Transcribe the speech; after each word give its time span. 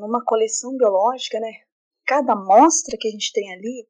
numa 0.00 0.24
coleção 0.24 0.76
biológica, 0.76 1.38
né, 1.38 1.52
cada 2.06 2.32
amostra 2.32 2.96
que 2.98 3.06
a 3.06 3.10
gente 3.10 3.32
tem 3.32 3.52
ali, 3.52 3.86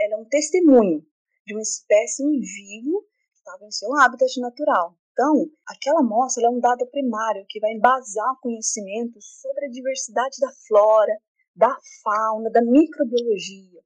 é 0.00 0.16
um 0.16 0.24
testemunho 0.24 1.04
de 1.46 1.54
uma 1.54 1.62
espécie 1.62 2.22
em 2.22 2.40
vivo 2.40 3.02
que 3.02 3.38
estava 3.38 3.64
em 3.64 3.70
seu 3.70 3.94
habitat 3.96 4.40
natural. 4.40 4.96
Então, 5.12 5.46
aquela 5.66 6.00
amostra 6.00 6.46
é 6.46 6.48
um 6.48 6.60
dado 6.60 6.86
primário 6.86 7.44
que 7.48 7.60
vai 7.60 7.72
embasar 7.72 8.34
conhecimento 8.40 9.20
sobre 9.20 9.66
a 9.66 9.70
diversidade 9.70 10.36
da 10.40 10.50
flora, 10.66 11.12
da 11.54 11.76
fauna, 12.02 12.50
da 12.50 12.62
microbiologia. 12.62 13.82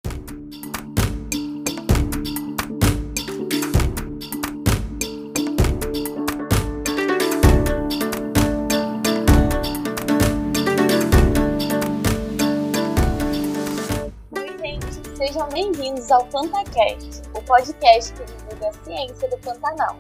Sejam 15.27 15.49
bem-vindos 15.49 16.13
ao 16.13 16.23
PantaCast, 16.27 17.23
o 17.35 17.43
podcast 17.45 18.13
que 18.13 18.25
divulga 18.25 18.69
a 18.69 18.85
ciência 18.85 19.27
do 19.31 19.39
Pantanal. 19.39 19.97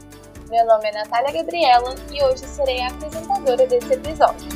Meu 0.50 0.66
nome 0.66 0.86
é 0.86 0.92
Natália 0.92 1.32
Gabriela 1.32 1.94
e 2.12 2.22
hoje 2.22 2.46
serei 2.46 2.82
a 2.82 2.88
apresentadora 2.88 3.66
desse 3.66 3.90
episódio. 3.90 4.46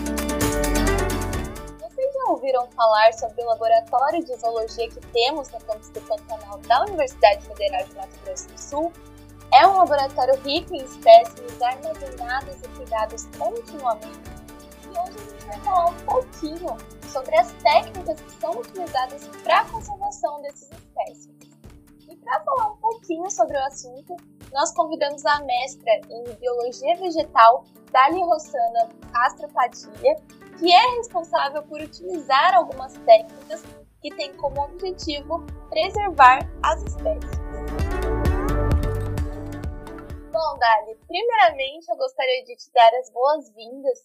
Vocês 1.80 2.14
já 2.14 2.30
ouviram 2.30 2.66
falar 2.72 3.14
sobre 3.14 3.42
o 3.44 3.46
laboratório 3.46 4.22
de 4.22 4.36
zoologia 4.36 4.90
que 4.90 5.00
temos 5.06 5.48
no 5.48 5.58
campus 5.60 5.88
do 5.88 6.02
Pantanal 6.02 6.58
da 6.58 6.82
Universidade 6.82 7.46
Federal 7.46 7.86
de 7.86 7.94
Mato 7.94 8.18
Grosso 8.26 8.48
do 8.48 8.60
Sul? 8.60 8.92
É 9.54 9.66
um 9.66 9.78
laboratório 9.78 10.38
rico 10.42 10.74
em 10.74 10.84
espécimes 10.84 11.62
armazenados 11.62 12.56
e 12.62 12.68
cuidados 12.76 13.26
continuamente. 13.38 14.37
E 14.88 14.98
hoje 14.98 15.18
a 15.18 15.30
gente 15.30 15.44
vai 15.44 15.60
falar 15.60 15.90
um 15.90 16.06
pouquinho 16.06 16.76
sobre 17.12 17.36
as 17.36 17.52
técnicas 17.62 18.20
que 18.20 18.30
são 18.40 18.52
utilizadas 18.52 19.28
para 19.42 19.60
a 19.60 19.70
conservação 19.70 20.40
desses 20.40 20.70
espécies. 20.70 21.28
E 22.08 22.16
para 22.16 22.40
falar 22.42 22.72
um 22.72 22.76
pouquinho 22.78 23.30
sobre 23.30 23.56
o 23.56 23.64
assunto, 23.66 24.16
nós 24.52 24.72
convidamos 24.72 25.26
a 25.26 25.40
mestra 25.40 25.92
em 26.08 26.24
Biologia 26.36 26.96
Vegetal, 26.96 27.64
Dali 27.92 28.22
Rossana 28.22 28.88
Castro 29.12 29.48
Padilha, 29.50 30.16
que 30.58 30.72
é 30.72 30.96
responsável 30.96 31.62
por 31.64 31.80
utilizar 31.80 32.54
algumas 32.54 32.94
técnicas 33.04 33.62
que 34.00 34.10
têm 34.14 34.34
como 34.36 34.62
objetivo 34.62 35.44
preservar 35.68 36.38
as 36.62 36.82
espécies. 36.82 37.38
Bom, 40.32 40.58
Dali, 40.58 40.94
primeiramente 41.06 41.90
eu 41.90 41.96
gostaria 41.96 42.44
de 42.44 42.56
te 42.56 42.72
dar 42.72 42.90
as 42.94 43.10
boas-vindas 43.10 43.98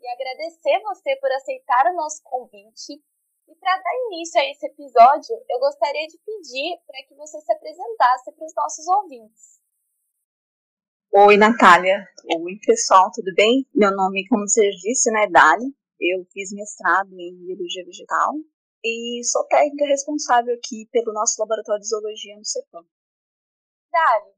e 0.00 0.08
agradecer 0.08 0.80
você 0.82 1.16
por 1.16 1.30
aceitar 1.32 1.86
o 1.92 1.96
nosso 1.96 2.22
convite. 2.24 3.02
E 3.48 3.54
para 3.56 3.76
dar 3.76 3.94
início 4.06 4.40
a 4.40 4.44
esse 4.44 4.66
episódio, 4.66 5.36
eu 5.48 5.58
gostaria 5.58 6.06
de 6.06 6.18
pedir 6.18 6.78
para 6.86 7.02
que 7.06 7.14
você 7.14 7.40
se 7.40 7.52
apresentasse 7.52 8.32
para 8.32 8.46
os 8.46 8.54
nossos 8.54 8.86
ouvintes. 8.86 9.60
Oi, 11.12 11.36
Natália. 11.36 12.06
Oi, 12.38 12.58
pessoal, 12.64 13.10
tudo 13.12 13.34
bem? 13.34 13.66
Meu 13.74 13.90
nome, 13.90 14.26
como 14.28 14.48
você 14.48 14.70
disse, 14.70 15.10
né, 15.10 15.24
é 15.24 15.30
Dali. 15.30 15.74
Eu 16.00 16.24
fiz 16.32 16.52
mestrado 16.52 17.12
em 17.12 17.44
Biologia 17.44 17.84
Vegetal 17.84 18.32
e 18.82 19.20
sou 19.24 19.44
técnica 19.48 19.84
responsável 19.86 20.54
aqui 20.54 20.88
pelo 20.92 21.12
nosso 21.12 21.34
laboratório 21.40 21.80
de 21.80 21.88
zoologia 21.88 22.36
no 22.36 22.44
CEPAM. 22.44 22.86
Dali, 23.90 24.32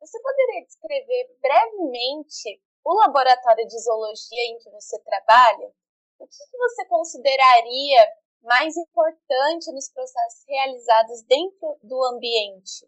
você 0.00 0.18
poderia 0.22 0.64
descrever 0.64 1.36
brevemente 1.42 2.62
o 2.84 2.94
laboratório 2.94 3.66
de 3.66 3.78
zoologia 3.80 4.50
em 4.50 4.58
que 4.58 4.70
você 4.70 4.98
trabalha, 5.00 5.72
o 6.18 6.26
que 6.26 6.58
você 6.58 6.84
consideraria 6.86 8.06
mais 8.42 8.76
importante 8.76 9.72
nos 9.72 9.88
processos 9.90 10.44
realizados 10.48 11.22
dentro 11.22 11.78
do 11.82 12.02
ambiente? 12.04 12.86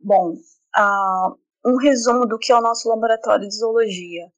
Bom, 0.00 0.32
uh, 0.32 1.38
um 1.64 1.76
resumo 1.76 2.26
do 2.26 2.38
que 2.38 2.52
é 2.52 2.56
o 2.56 2.62
nosso 2.62 2.88
laboratório 2.88 3.48
de 3.48 3.56
zoologia. 3.56 4.30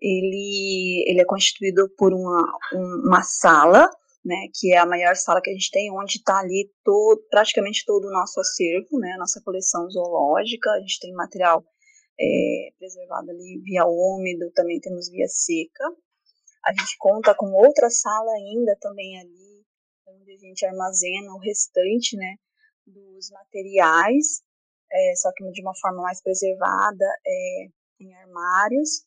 Ele, 0.00 1.04
ele 1.06 1.20
é 1.20 1.24
constituído 1.24 1.88
por 1.96 2.12
uma, 2.12 2.42
uma 2.72 3.22
sala, 3.22 3.88
né, 4.24 4.48
que 4.54 4.72
é 4.72 4.78
a 4.78 4.86
maior 4.86 5.14
sala 5.16 5.40
que 5.40 5.50
a 5.50 5.52
gente 5.52 5.70
tem, 5.70 5.90
onde 5.92 6.18
está 6.18 6.38
ali 6.38 6.70
todo, 6.84 7.22
praticamente 7.30 7.84
todo 7.84 8.06
o 8.06 8.12
nosso 8.12 8.40
acervo, 8.40 8.98
né, 8.98 9.16
nossa 9.18 9.40
coleção 9.44 9.88
zoológica. 9.90 10.70
A 10.70 10.80
gente 10.80 11.00
tem 11.00 11.12
material 11.12 11.64
é, 12.18 12.72
preservado 12.78 13.30
ali 13.30 13.60
via 13.62 13.84
úmido, 13.86 14.50
também 14.52 14.80
temos 14.80 15.08
via 15.08 15.26
seca. 15.28 15.84
A 16.64 16.72
gente 16.72 16.96
conta 16.98 17.34
com 17.34 17.52
outra 17.52 17.90
sala 17.90 18.32
ainda 18.32 18.76
também 18.80 19.18
ali, 19.18 19.64
onde 20.06 20.32
a 20.32 20.38
gente 20.38 20.64
armazena 20.64 21.34
o 21.34 21.38
restante 21.38 22.16
né, 22.16 22.36
dos 22.86 23.30
materiais, 23.30 24.42
é, 24.90 25.14
só 25.16 25.32
que 25.32 25.50
de 25.50 25.62
uma 25.62 25.74
forma 25.80 26.02
mais 26.02 26.22
preservada, 26.22 27.04
é, 27.26 27.68
em 28.00 28.14
armários. 28.14 29.04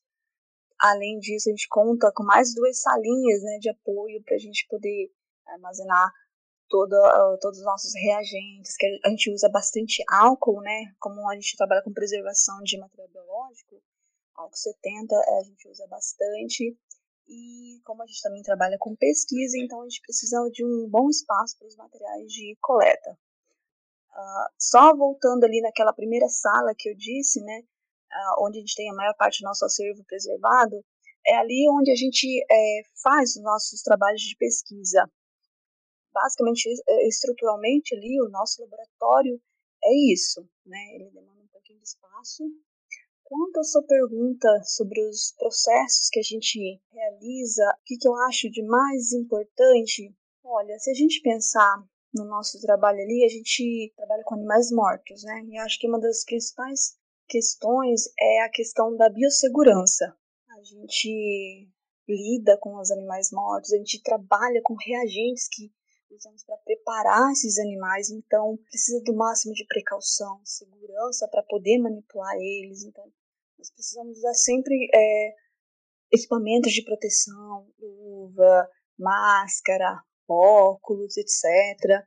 Além 0.80 1.20
disso, 1.20 1.50
a 1.50 1.52
gente 1.52 1.68
conta 1.70 2.12
com 2.14 2.24
mais 2.24 2.54
duas 2.54 2.82
salinhas 2.82 3.42
né, 3.44 3.58
de 3.60 3.70
apoio 3.70 4.22
para 4.24 4.36
a 4.36 4.40
gente 4.40 4.66
poder 4.70 5.10
armazenar 5.48 6.12
uh, 6.84 7.38
todos 7.40 7.60
os 7.60 7.66
nossos 7.66 7.94
reagentes, 7.96 8.76
que 8.78 9.00
a 9.04 9.10
gente 9.10 9.32
usa 9.32 9.50
bastante 9.50 10.04
álcool, 10.10 10.62
né? 10.62 10.94
Como 11.00 11.30
a 11.30 11.36
gente 11.36 11.56
trabalha 11.58 11.82
com 11.84 11.94
preservação 11.94 12.62
de 12.64 12.78
material 12.78 13.08
biológico, 13.10 13.82
álcool 14.36 14.56
70 14.56 15.16
a 15.16 15.44
gente 15.44 15.68
usa 15.70 15.88
bastante. 15.88 16.78
E 17.28 17.82
como 17.84 18.04
a 18.04 18.06
gente 18.06 18.22
também 18.22 18.44
trabalha 18.44 18.78
com 18.78 18.96
pesquisa, 18.96 19.58
então 19.58 19.82
a 19.82 19.84
gente 19.84 20.02
precisa 20.02 20.38
de 20.52 20.64
um 20.64 20.88
bom 20.88 21.10
espaço 21.10 21.58
para 21.58 21.68
os 21.68 21.76
materiais 21.76 22.32
de 22.32 22.56
coleta. 22.62 23.18
Uh, 24.12 24.48
só 24.60 24.96
voltando 24.96 25.44
ali 25.44 25.60
naquela 25.62 25.92
primeira 25.92 26.30
sala 26.30 26.76
que 26.78 26.90
eu 26.90 26.96
disse, 26.96 27.42
né, 27.42 27.62
uh, 27.62 28.46
onde 28.46 28.60
a 28.60 28.62
gente 28.62 28.76
tem 28.76 28.90
a 28.92 28.94
maior 28.94 29.16
parte 29.16 29.42
do 29.42 29.46
nosso 29.46 29.66
acervo 29.66 30.04
preservado, 30.06 30.86
é 31.26 31.36
ali 31.38 31.68
onde 31.70 31.92
a 31.92 31.96
gente 31.96 32.46
é, 32.50 32.82
faz 33.02 33.36
os 33.36 33.42
nossos 33.42 33.82
trabalhos 33.82 34.22
de 34.22 34.36
pesquisa 34.38 35.10
basicamente, 36.16 36.70
é, 36.88 37.08
estruturalmente 37.08 37.94
ali, 37.94 38.22
o 38.22 38.30
nosso 38.30 38.62
laboratório 38.62 39.40
é 39.84 40.14
isso, 40.14 40.42
né? 40.66 40.96
Ele 40.96 41.12
demanda 41.12 41.42
um 41.42 41.48
pouquinho 41.48 41.80
de 41.80 41.86
espaço. 41.86 42.44
Quanto 43.26 43.60
à 43.60 43.64
sua 43.64 43.84
pergunta 43.84 44.48
sobre 44.64 45.04
os 45.10 45.34
processos 45.38 46.10
que 46.10 46.20
a 46.20 46.24
gente 46.24 46.80
realiza, 46.92 47.64
o 47.64 47.84
que, 47.84 47.98
que 47.98 48.08
eu 48.08 48.16
acho 48.28 48.50
de 48.50 48.64
mais 48.64 49.12
importante? 49.12 50.16
Olha, 50.44 50.80
se 50.80 50.90
a 50.90 50.94
gente 50.94 51.22
pensar 51.22 51.84
no 52.14 52.24
nosso 52.24 52.62
trabalho 52.62 53.00
ali, 53.00 53.26
a 53.26 53.28
gente 53.28 53.92
trabalha 53.98 54.24
com 54.24 54.36
animais 54.36 54.72
mortos, 54.72 55.24
né? 55.24 55.44
E 55.50 55.58
acho 55.58 55.80
que 55.80 55.88
uma 55.88 56.00
das 56.00 56.24
principais 56.24 56.98
questões 57.28 58.04
é 58.18 58.44
a 58.44 58.50
questão 58.50 58.96
da 58.96 59.10
biossegurança. 59.10 60.16
A 60.58 60.64
gente 60.64 61.68
lida 62.08 62.58
com 62.60 62.80
os 62.80 62.92
animais 62.92 63.32
mortos, 63.32 63.74
a 63.74 63.78
gente 63.78 64.02
trabalha 64.02 64.62
com 64.64 64.76
reagentes 64.76 65.48
que 65.52 65.72
usamos 66.12 66.44
para 66.44 66.58
preparar 66.58 67.32
esses 67.32 67.58
animais, 67.58 68.10
então 68.10 68.58
precisa 68.70 69.02
do 69.04 69.16
máximo 69.16 69.54
de 69.54 69.66
precaução, 69.66 70.40
segurança 70.44 71.28
para 71.28 71.44
poder 71.44 71.78
manipular 71.78 72.36
eles. 72.36 72.84
Então, 72.84 73.06
nós 73.58 73.72
precisamos 73.72 74.18
usar 74.18 74.34
sempre 74.34 74.90
é, 74.94 75.36
equipamentos 76.12 76.72
de 76.72 76.84
proteção, 76.84 77.68
luva, 77.80 78.70
máscara, 78.98 80.02
óculos, 80.28 81.18
etc. 81.18 82.06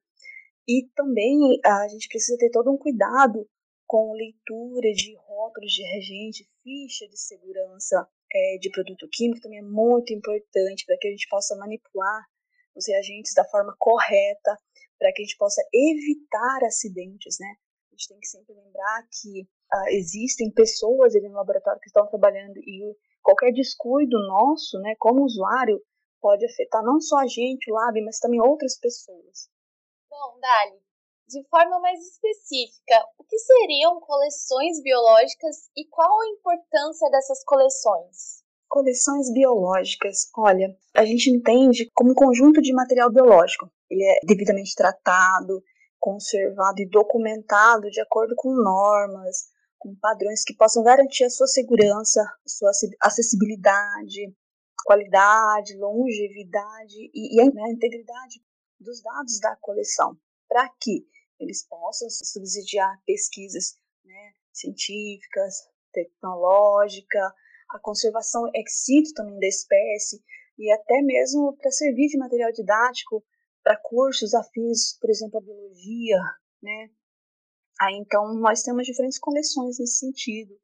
E 0.66 0.88
também 0.94 1.38
a 1.64 1.88
gente 1.88 2.08
precisa 2.08 2.38
ter 2.38 2.50
todo 2.50 2.70
um 2.70 2.78
cuidado 2.78 3.48
com 3.86 4.12
leitura 4.12 4.92
de 4.92 5.16
rótulos 5.16 5.72
de 5.72 5.82
reagente, 5.82 6.48
ficha 6.62 7.08
de 7.08 7.18
segurança 7.18 8.06
é, 8.30 8.58
de 8.58 8.70
produto 8.70 9.08
químico 9.10 9.40
também 9.40 9.60
é 9.60 9.62
muito 9.62 10.12
importante 10.12 10.84
para 10.84 10.98
que 10.98 11.08
a 11.08 11.10
gente 11.10 11.26
possa 11.28 11.56
manipular 11.56 12.26
os 12.78 12.86
reagentes 12.86 13.34
da 13.34 13.44
forma 13.44 13.74
correta 13.78 14.56
para 14.98 15.12
que 15.12 15.22
a 15.22 15.24
gente 15.24 15.36
possa 15.36 15.62
evitar 15.72 16.64
acidentes, 16.64 17.36
né? 17.40 17.54
A 17.90 17.94
gente 17.94 18.08
tem 18.08 18.20
que 18.20 18.28
sempre 18.28 18.54
lembrar 18.54 19.02
que 19.10 19.42
uh, 19.42 19.88
existem 19.90 20.52
pessoas 20.52 21.14
ali 21.14 21.28
no 21.28 21.36
laboratório 21.36 21.80
que 21.80 21.88
estão 21.88 22.06
trabalhando 22.06 22.58
e 22.58 22.96
qualquer 23.22 23.52
descuido 23.52 24.16
nosso, 24.26 24.78
né, 24.80 24.94
como 24.98 25.24
usuário, 25.24 25.80
pode 26.20 26.44
afetar 26.46 26.82
não 26.82 27.00
só 27.00 27.18
a 27.18 27.26
gente, 27.26 27.70
o 27.70 27.74
lab, 27.74 28.00
mas 28.02 28.18
também 28.18 28.40
outras 28.40 28.78
pessoas. 28.78 29.50
Bom, 30.10 30.38
Dali, 30.40 30.80
de 31.28 31.46
forma 31.48 31.78
mais 31.80 32.00
específica, 32.00 33.04
o 33.18 33.24
que 33.24 33.38
seriam 33.38 34.00
coleções 34.00 34.82
biológicas 34.82 35.70
e 35.76 35.86
qual 35.88 36.20
a 36.20 36.28
importância 36.28 37.10
dessas 37.10 37.44
coleções? 37.44 38.42
Coleções 38.68 39.32
biológicas, 39.32 40.30
olha, 40.36 40.76
a 40.94 41.04
gente 41.04 41.30
entende 41.30 41.90
como 41.94 42.10
um 42.12 42.14
conjunto 42.14 42.60
de 42.60 42.72
material 42.72 43.10
biológico. 43.10 43.70
Ele 43.90 44.04
é 44.04 44.20
devidamente 44.24 44.74
tratado, 44.74 45.62
conservado 45.98 46.80
e 46.80 46.88
documentado 46.88 47.90
de 47.90 48.00
acordo 48.00 48.34
com 48.36 48.54
normas, 48.54 49.48
com 49.78 49.94
padrões 49.96 50.44
que 50.44 50.54
possam 50.54 50.82
garantir 50.82 51.24
a 51.24 51.30
sua 51.30 51.46
segurança, 51.46 52.22
sua 52.46 52.70
acessibilidade, 53.00 54.34
qualidade, 54.84 55.76
longevidade 55.76 57.10
e, 57.14 57.36
e 57.36 57.40
a, 57.40 57.44
né, 57.46 57.62
a 57.62 57.72
integridade 57.72 58.42
dos 58.80 59.02
dados 59.02 59.40
da 59.40 59.56
coleção, 59.56 60.16
para 60.48 60.68
que 60.80 61.06
eles 61.38 61.66
possam 61.66 62.08
subsidiar 62.10 63.00
pesquisas 63.06 63.78
né, 64.04 64.32
científicas, 64.52 65.68
tecnológica, 65.92 67.34
a 67.70 67.78
conservação 67.78 68.50
ex 68.54 68.84
situ 68.84 69.12
também 69.14 69.38
da 69.38 69.46
espécie 69.46 70.22
e 70.58 70.72
até 70.72 71.00
mesmo 71.02 71.56
para 71.56 71.70
servir 71.70 72.08
de 72.08 72.18
material 72.18 72.52
didático 72.52 73.24
para 73.62 73.76
cursos 73.76 74.34
afins, 74.34 74.98
por 74.98 75.10
exemplo, 75.10 75.38
a 75.38 75.42
biologia, 75.42 76.18
né? 76.62 76.90
Aí 77.80 77.94
então 77.94 78.34
nós 78.34 78.62
temos 78.62 78.86
diferentes 78.86 79.18
coleções 79.18 79.78
nesse 79.78 79.98
sentido, 79.98 80.58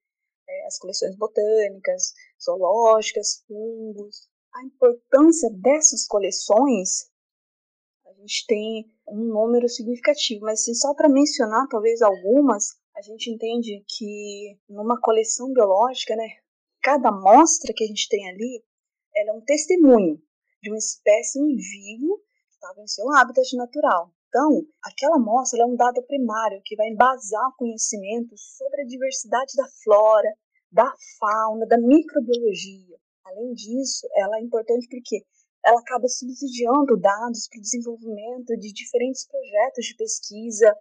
é, 0.48 0.66
as 0.66 0.78
coleções 0.78 1.16
botânicas, 1.16 2.12
zoológicas, 2.42 3.44
fungos. 3.46 4.28
A 4.52 4.64
importância 4.64 5.50
dessas 5.50 6.06
coleções, 6.06 7.10
a 8.06 8.12
gente 8.14 8.46
tem 8.46 8.90
um 9.06 9.24
número 9.24 9.68
significativo, 9.68 10.44
mas 10.44 10.60
assim, 10.60 10.74
só 10.74 10.94
para 10.94 11.08
mencionar 11.08 11.68
talvez 11.68 12.02
algumas, 12.02 12.78
a 12.96 13.02
gente 13.02 13.30
entende 13.30 13.84
que 13.86 14.58
numa 14.68 15.00
coleção 15.00 15.52
biológica, 15.52 16.16
né, 16.16 16.28
cada 16.84 17.08
amostra 17.08 17.72
que 17.74 17.82
a 17.82 17.86
gente 17.86 18.06
tem 18.10 18.28
ali, 18.28 18.62
é 19.16 19.32
um 19.32 19.40
testemunho 19.40 20.20
de 20.62 20.70
uma 20.70 20.76
espécie 20.76 21.38
em 21.38 21.56
vivo 21.56 22.18
que 22.18 22.54
estava 22.54 22.78
em 22.82 22.86
seu 22.86 23.10
habitat 23.16 23.56
natural. 23.56 24.12
Então, 24.28 24.66
aquela 24.82 25.16
amostra 25.16 25.62
é 25.62 25.64
um 25.64 25.76
dado 25.76 26.02
primário 26.02 26.60
que 26.62 26.76
vai 26.76 26.88
embasar 26.88 27.48
o 27.48 27.56
conhecimento 27.56 28.34
sobre 28.36 28.82
a 28.82 28.86
diversidade 28.86 29.52
da 29.56 29.66
flora, 29.82 30.28
da 30.70 30.92
fauna, 31.18 31.66
da 31.66 31.78
microbiologia. 31.78 32.98
Além 33.24 33.54
disso, 33.54 34.06
ela 34.16 34.36
é 34.36 34.42
importante 34.42 34.86
porque 34.90 35.24
ela 35.64 35.80
acaba 35.80 36.06
subsidiando 36.08 37.00
dados 37.00 37.48
para 37.48 37.58
o 37.58 37.62
desenvolvimento 37.62 38.58
de 38.58 38.72
diferentes 38.72 39.26
projetos 39.26 39.86
de 39.86 39.96
pesquisa, 39.96 40.76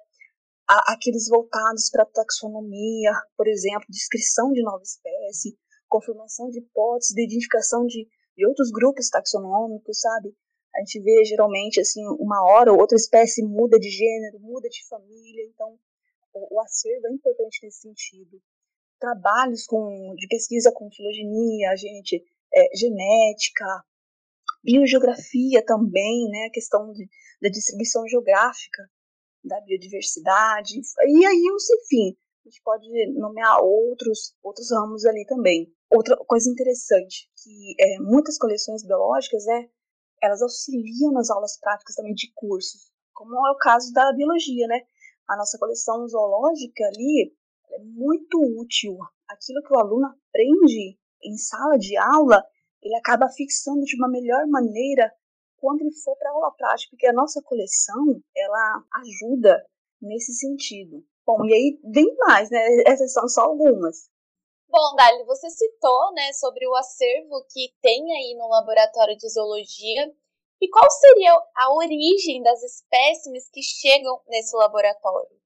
aqueles 0.67 1.29
voltados 1.29 1.89
para 1.89 2.06
taxonomia, 2.06 3.11
por 3.38 3.47
exemplo, 3.47 3.85
descrição 3.89 4.51
de 4.51 4.61
nova 4.63 4.81
espécie, 4.81 5.57
confirmação 5.94 6.50
de 6.50 6.57
hipóteses, 6.57 7.13
de 7.13 7.24
identificação 7.24 7.86
de, 7.86 8.07
de 8.36 8.48
outros 8.48 8.72
grupos 8.72 9.10
taxonômicos, 9.10 10.00
sabe? 10.00 10.36
A 10.75 10.80
gente 10.80 11.00
vê 11.01 11.24
geralmente 11.24 11.80
assim 11.80 12.01
uma 12.19 12.44
hora 12.44 12.74
ou 12.74 12.80
outra 12.80 12.98
espécie 12.98 13.44
muda 13.44 13.78
de 13.78 13.92
gênero, 13.92 14.40
muda 14.40 14.68
de 14.68 14.88
família, 14.88 15.44
então 15.45 15.78
o, 16.34 16.56
o 16.56 16.60
acervo 16.62 17.06
é 17.07 17.12
importante 17.12 17.60
nesse 17.62 17.81
sentido. 17.81 18.42
Trabalhos 19.00 19.68
com, 19.68 20.16
de 20.18 20.28
pesquisa 20.28 20.72
com 20.74 20.90
filogenia, 20.90 21.75
gente, 21.75 22.24
é, 22.51 22.75
genética, 22.75 23.66
biogeografia 24.63 25.63
também, 25.63 26.28
né, 26.30 26.48
a 26.48 26.51
questão 26.51 26.92
de, 26.92 27.07
da 27.40 27.50
distribuição 27.50 28.07
geográfica 28.07 28.90
da 29.44 29.60
biodiversidade, 29.62 30.80
e 31.06 31.25
aí, 31.25 31.44
enfim, 31.84 32.18
a 32.45 32.50
gente 32.50 32.62
pode 32.63 32.88
nomear 33.13 33.62
outros, 33.62 34.36
outros 34.44 34.69
ramos 34.72 35.06
ali 35.06 35.25
também. 35.25 35.74
Outra 35.90 36.18
coisa 36.28 36.50
interessante, 36.50 37.30
que 37.42 37.75
é, 37.80 38.00
muitas 38.00 38.38
coleções 38.38 38.86
biológicas, 38.86 39.45
né, 39.45 39.69
elas 40.22 40.42
auxiliam 40.42 41.12
nas 41.12 41.30
aulas 41.30 41.57
práticas 41.60 41.95
também 41.95 42.13
de 42.13 42.31
cursos, 42.34 42.92
como 43.13 43.36
é 43.48 43.51
o 43.51 43.57
caso 43.57 43.94
da 43.94 44.12
biologia, 44.13 44.68
né? 44.68 44.81
A 45.30 45.38
nossa 45.38 45.57
coleção 45.57 46.06
zoológica 46.07 46.84
ali 46.86 47.34
é 47.72 47.80
muito 47.80 48.42
útil. 48.60 48.98
Aquilo 49.30 49.62
que 49.62 49.74
o 49.74 49.80
aluno 49.80 50.07
aprende 50.07 50.98
em 51.24 51.38
sala 51.38 51.78
de 51.78 51.95
aula, 51.95 52.44
ele 52.81 52.95
acaba 52.95 53.30
fixando 53.30 53.86
de 53.86 53.95
uma 53.95 54.10
melhor 54.10 54.45
maneira 54.48 55.12
quando 55.57 55.81
ele 55.81 55.94
for 56.04 56.18
para 56.18 56.31
aula 56.31 56.51
prática, 56.51 56.90
porque 56.92 57.07
a 57.07 57.13
nossa 57.13 57.42
coleção, 57.42 58.22
ela 58.36 58.84
ajuda 58.95 59.66
nesse 60.01 60.34
sentido. 60.34 61.06
Bom, 61.25 61.45
e 61.45 61.53
aí 61.53 61.79
vem 61.93 62.15
mais, 62.17 62.49
né? 62.49 62.59
Essas 62.85 63.13
são 63.13 63.27
só 63.27 63.41
algumas. 63.43 64.09
Bom, 64.67 64.95
Dali, 64.95 65.23
você 65.25 65.49
citou, 65.51 66.11
né, 66.13 66.33
sobre 66.33 66.67
o 66.67 66.75
acervo 66.75 67.45
que 67.51 67.71
tem 67.79 68.11
aí 68.11 68.35
no 68.35 68.47
laboratório 68.49 69.15
de 69.15 69.29
zoologia. 69.29 70.11
E 70.59 70.69
qual 70.69 70.89
seria 70.89 71.33
a 71.55 71.73
origem 71.75 72.41
das 72.41 72.63
espécimes 72.63 73.49
que 73.51 73.61
chegam 73.61 74.19
nesse 74.27 74.55
laboratório? 74.55 75.37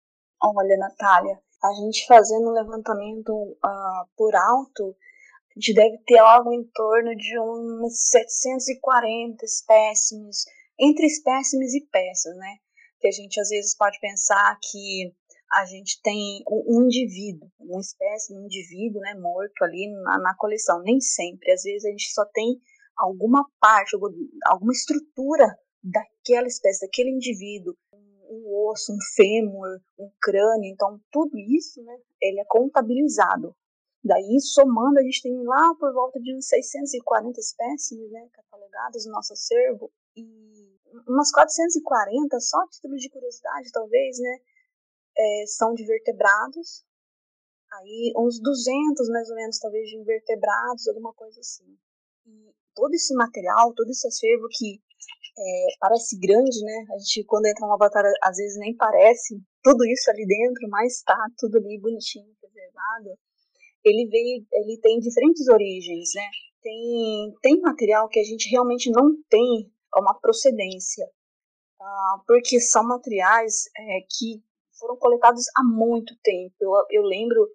Olha, 0.41 0.77
Natália, 0.77 1.41
a 1.63 1.74
gente 1.74 2.06
fazendo 2.06 2.50
um 2.50 2.53
levantamento 2.53 3.33
uh, 3.33 4.07
por 4.15 4.35
alto, 4.35 4.95
a 5.50 5.59
gente 5.59 5.74
deve 5.74 5.97
ter 6.06 6.19
algo 6.19 6.53
em 6.53 6.63
torno 6.74 7.15
de 7.15 7.39
uns 7.39 8.09
740 8.12 9.44
espécimes, 9.44 10.45
entre 10.79 11.07
espécimes 11.07 11.74
e 11.74 11.81
peças, 11.81 12.35
né? 12.38 12.57
Que 13.00 13.07
a 13.07 13.12
gente 13.12 13.39
às 13.39 13.50
vezes 13.50 13.75
pode 13.75 14.00
pensar 14.00 14.57
que 14.62 15.13
a 15.52 15.66
gente 15.66 16.02
tem 16.02 16.44
um 16.48 16.84
indivíduo, 16.84 17.50
uma 17.60 17.80
espécie, 17.80 18.34
um 18.34 18.46
indivíduo 18.46 19.02
né, 19.02 19.14
morto 19.16 19.64
ali 19.64 19.88
na, 20.04 20.20
na 20.20 20.36
coleção. 20.36 20.82
Nem 20.84 21.00
sempre, 21.00 21.52
às 21.52 21.64
vezes 21.64 21.86
a 21.86 21.90
gente 21.90 22.12
só 22.12 22.26
tem 22.34 22.60
alguma 22.98 23.46
parte, 23.60 23.96
alguma 24.46 24.74
estrutura 24.74 25.58
daquela 25.84 26.48
espécie, 26.48 26.86
daquele 26.86 27.12
indivíduo, 27.12 27.76
um 28.30 28.70
osso, 28.70 28.92
um 28.92 28.98
fêmur, 29.16 29.80
um 29.98 30.12
crânio, 30.22 30.70
então 30.70 31.00
tudo 31.12 31.38
isso, 31.38 31.82
né, 31.84 31.98
ele 32.22 32.42
é 32.42 32.46
contabilizado. 32.48 33.56
Daí, 34.04 34.40
somando, 34.40 35.00
a 35.00 35.04
gente 35.04 35.22
tem 35.22 35.44
lá 35.44 35.74
por 35.80 35.94
volta 35.94 36.20
de 36.20 36.36
uns 36.36 36.48
640 36.48 37.40
espécies, 37.40 38.12
né, 38.12 38.28
catalogadas 38.34 39.06
no 39.06 39.14
nosso 39.14 39.34
acervo, 39.34 39.92
e 40.16 40.26
umas 41.08 41.32
440, 41.32 42.40
só 42.40 42.58
título 42.68 42.96
de 42.96 43.10
curiosidade, 43.10 43.72
talvez, 43.72 44.20
né, 44.20 44.40
é, 45.18 45.46
são 45.48 45.74
de 45.74 45.86
vertebrados, 45.86 46.86
aí 47.74 48.14
uns 48.16 48.40
200 48.40 49.10
mais 49.10 49.30
ou 49.30 49.36
menos, 49.36 49.60
talvez, 49.60 49.90
de 49.90 49.98
invertebrados, 49.98 50.88
alguma 50.88 51.14
coisa 51.14 51.40
assim. 51.40 51.78
E 52.25 52.54
todo 52.75 52.94
esse 52.94 53.14
material, 53.16 53.74
todo 53.74 53.90
esse 53.90 54.08
acervo 54.08 54.48
que 54.52 54.80
é, 55.40 55.68
parece 55.80 56.18
grande, 56.19 56.62
né? 56.64 56.86
A 56.94 56.98
gente, 57.00 57.24
quando 57.25 57.46
entra 57.46 57.66
numa 57.66 57.78
batalha, 57.78 58.12
às 58.24 58.38
vezes 58.38 58.58
nem 58.58 58.75
parece 58.75 59.40
tudo 59.64 59.86
isso 59.86 60.10
ali 60.10 60.25
dentro, 60.25 60.68
mas 60.69 61.02
tá 61.04 61.18
tudo 61.38 61.58
ali 61.58 61.80
bonitinho, 61.80 62.36
preservado. 62.40 63.18
Ele 63.84 64.08
veio, 64.10 64.46
ele 64.52 64.80
tem 64.81 65.00
diferentes 65.00 65.48
origens, 65.48 66.10
né? 66.16 66.28
Tem, 66.62 67.36
tem 67.42 67.62
material 67.62 68.10
que 68.10 68.20
a 68.20 68.24
gente 68.24 68.50
realmente 68.50 68.90
não 68.92 69.16
tem 69.30 69.72
uma 69.96 70.20
procedência, 70.20 71.08
ah, 71.80 72.22
porque 72.27 72.60
são 72.60 72.84
materiais 72.84 73.65
é, 73.77 74.00
que 74.10 74.44
foram 74.79 74.98
coletados 74.98 75.46
há 75.55 75.63
muito 75.63 76.15
tempo. 76.24 76.55
Eu, 76.60 76.72
eu 76.89 77.03
lembro 77.03 77.48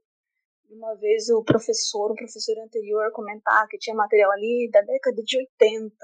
uma 0.70 0.94
vez 0.96 1.28
o 1.28 1.44
professor, 1.44 2.10
o 2.10 2.16
professor 2.16 2.58
anterior, 2.58 3.12
comentar 3.12 3.66
que 3.68 3.78
tinha 3.78 3.94
material 3.94 4.30
ali 4.32 4.70
da 4.72 4.80
década 4.80 5.22
de 5.22 5.38
80, 5.38 5.94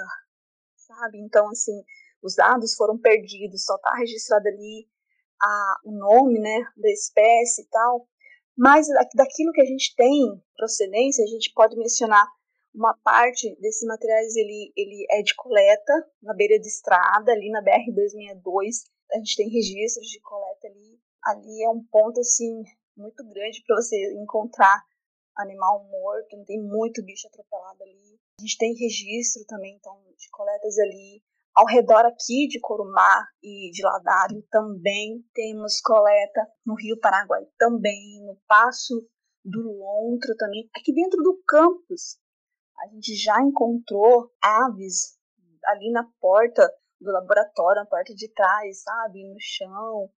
sabe? 0.77 1.19
Então, 1.19 1.49
assim, 1.49 1.83
os 2.23 2.35
dados 2.35 2.75
foram 2.75 2.99
perdidos, 2.99 3.65
só 3.65 3.77
está 3.77 3.95
registrado 3.97 4.47
ali 4.49 4.87
a, 5.41 5.77
o 5.85 5.93
nome, 5.93 6.39
né, 6.39 6.65
da 6.77 6.91
espécie 6.91 7.63
e 7.63 7.69
tal. 7.69 8.07
Mas 8.57 8.87
daquilo 9.15 9.53
que 9.53 9.61
a 9.61 9.67
gente 9.67 9.95
tem 9.97 10.43
procedência, 10.57 11.25
a 11.25 11.29
gente 11.29 11.53
pode 11.55 11.77
mencionar 11.77 12.27
uma 12.75 12.97
parte 13.03 13.57
desses 13.61 13.87
materiais, 13.87 14.37
ele, 14.37 14.73
ele 14.77 15.07
é 15.11 15.23
de 15.23 15.35
coleta 15.35 15.93
na 16.23 16.35
beira 16.35 16.59
de 16.59 16.67
estrada, 16.67 17.33
ali 17.33 17.51
na 17.51 17.63
BR-262. 17.63 18.85
A 19.13 19.19
gente 19.19 19.37
tem 19.37 19.49
registros 19.49 20.07
de 20.09 20.21
coleta 20.21 20.67
ali 20.67 21.01
ali 21.25 21.63
é 21.65 21.71
um 21.71 21.85
ponto 21.91 22.21
assim 22.21 22.63
muito 22.97 23.25
grande 23.25 23.63
para 23.67 23.77
você 23.77 23.97
encontrar 24.21 24.83
animal 25.37 25.85
morto, 25.85 26.45
tem 26.45 26.61
muito 26.61 27.05
bicho 27.05 27.29
atropelado 27.29 27.83
ali. 27.83 28.19
A 28.41 28.43
gente 28.43 28.59
tem 28.59 28.75
registro 28.75 29.45
também 29.47 29.77
então 29.77 30.03
de 30.17 30.29
coletas 30.31 30.79
ali 30.79 31.23
ao 31.59 31.67
redor 31.67 32.07
aqui 32.07 32.47
de 32.47 32.61
Corumá 32.61 33.27
e 33.43 33.71
de 33.73 33.83
Ladário 33.83 34.47
também 34.51 35.25
temos 35.35 35.81
coleta 35.81 36.47
no 36.65 36.75
Rio 36.75 36.99
Paraguai 37.01 37.45
também, 37.59 38.25
no 38.25 38.37
Passo 38.47 38.95
do 39.45 39.61
Lontro 39.61 40.37
também, 40.37 40.71
aqui 40.77 40.93
dentro 40.93 41.21
do 41.23 41.43
campus. 41.47 42.17
A 42.79 42.87
gente 42.89 43.15
já 43.17 43.43
encontrou 43.43 44.31
aves 44.41 45.19
ali 45.65 45.91
na 45.91 46.09
porta 46.21 46.63
do 47.01 47.11
laboratório, 47.11 47.83
na 47.83 47.87
porta 47.87 48.15
de 48.15 48.29
trás, 48.33 48.83
sabe, 48.83 49.25
no 49.29 49.37
chão. 49.41 50.11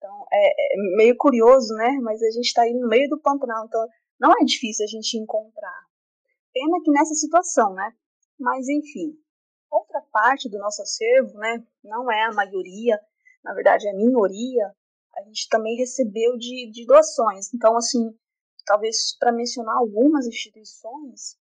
Então, 0.00 0.26
é, 0.32 0.74
é 0.74 0.96
meio 0.96 1.14
curioso, 1.14 1.74
né? 1.74 1.98
Mas 2.02 2.22
a 2.22 2.30
gente 2.30 2.46
está 2.46 2.62
aí 2.62 2.72
no 2.72 2.88
meio 2.88 3.06
do 3.10 3.20
Pantanal, 3.20 3.66
então 3.66 3.86
não 4.18 4.32
é 4.32 4.44
difícil 4.44 4.84
a 4.84 4.88
gente 4.88 5.18
encontrar. 5.18 5.86
Pena 6.54 6.80
que 6.82 6.90
nessa 6.90 7.14
situação, 7.14 7.74
né? 7.74 7.92
Mas, 8.38 8.66
enfim. 8.66 9.14
Outra 9.70 10.00
parte 10.10 10.48
do 10.48 10.58
nosso 10.58 10.80
acervo, 10.80 11.38
né? 11.38 11.62
Não 11.84 12.10
é 12.10 12.24
a 12.24 12.32
maioria, 12.32 12.98
na 13.44 13.52
verdade 13.52 13.86
é 13.86 13.90
a 13.90 13.94
minoria, 13.94 14.74
a 15.16 15.22
gente 15.22 15.48
também 15.50 15.76
recebeu 15.76 16.38
de, 16.38 16.70
de 16.70 16.86
doações. 16.86 17.52
Então, 17.52 17.76
assim, 17.76 18.16
talvez 18.64 19.16
para 19.18 19.32
mencionar 19.32 19.76
algumas 19.76 20.26
instituições, 20.26 21.38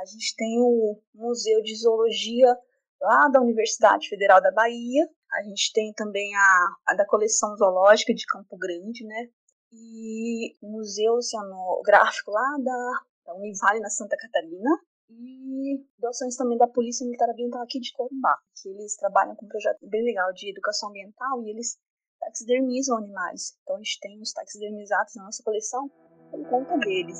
A 0.00 0.04
gente 0.06 0.34
tem 0.34 0.58
o 0.58 0.98
Museu 1.14 1.62
de 1.62 1.76
Zoologia 1.76 2.58
lá 2.98 3.28
da 3.28 3.38
Universidade 3.38 4.08
Federal 4.08 4.40
da 4.40 4.50
Bahia. 4.50 5.06
A 5.32 5.42
gente 5.42 5.72
tem 5.72 5.92
também 5.94 6.34
a, 6.34 6.76
a 6.86 6.94
da 6.94 7.06
coleção 7.06 7.56
zoológica 7.56 8.12
de 8.12 8.26
Campo 8.26 8.56
Grande, 8.56 9.04
né? 9.04 9.28
E 9.72 10.56
o 10.60 10.72
Museu 10.72 11.14
Oceanográfico 11.14 12.30
lá 12.30 12.56
da, 12.62 12.92
da 13.26 13.34
Univale 13.34 13.80
na 13.80 13.90
Santa 13.90 14.16
Catarina. 14.16 14.70
E 15.08 15.84
doações 15.98 16.36
também 16.36 16.56
da 16.56 16.68
Polícia 16.68 17.04
Militar 17.04 17.28
Ambiental 17.30 17.62
aqui 17.62 17.80
de 17.80 17.92
Corumbá, 17.92 18.38
que 18.60 18.68
eles 18.68 18.96
trabalham 18.96 19.34
com 19.34 19.44
um 19.44 19.48
projeto 19.48 19.84
bem 19.88 20.04
legal 20.04 20.32
de 20.32 20.50
educação 20.50 20.90
ambiental 20.90 21.42
e 21.42 21.50
eles 21.50 21.78
taxidermizam 22.20 22.98
animais. 22.98 23.56
Então 23.62 23.76
a 23.76 23.78
gente 23.78 23.98
tem 24.00 24.20
os 24.20 24.32
taxidermizados 24.32 25.14
na 25.16 25.24
nossa 25.24 25.42
coleção 25.42 25.88
por 26.30 26.48
conta 26.48 26.78
deles. 26.78 27.18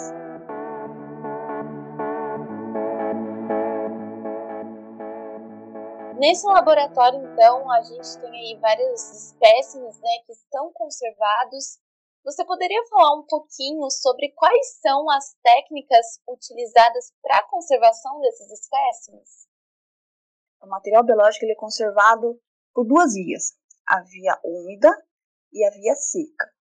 Nesse 6.21 6.47
laboratório, 6.47 7.19
então, 7.33 7.71
a 7.71 7.81
gente 7.81 8.21
tem 8.21 8.31
aí 8.31 8.61
vários 8.61 9.00
espécimes 9.11 9.99
né, 10.00 10.19
que 10.27 10.33
estão 10.33 10.71
conservados. 10.71 11.79
Você 12.23 12.45
poderia 12.45 12.85
falar 12.91 13.19
um 13.19 13.25
pouquinho 13.27 13.91
sobre 13.91 14.31
quais 14.33 14.81
são 14.83 15.09
as 15.09 15.35
técnicas 15.43 16.21
utilizadas 16.29 17.11
para 17.23 17.39
a 17.39 17.49
conservação 17.49 18.21
desses 18.21 18.50
espécimes? 18.50 19.49
O 20.62 20.67
material 20.67 21.03
biológico 21.03 21.47
ele 21.47 21.53
é 21.53 21.57
conservado 21.57 22.39
por 22.75 22.85
duas 22.85 23.15
vias 23.15 23.55
a 23.87 24.03
via 24.03 24.39
úmida 24.45 24.91
e 25.50 25.65
a 25.65 25.71
via 25.71 25.95
seca. 25.95 26.53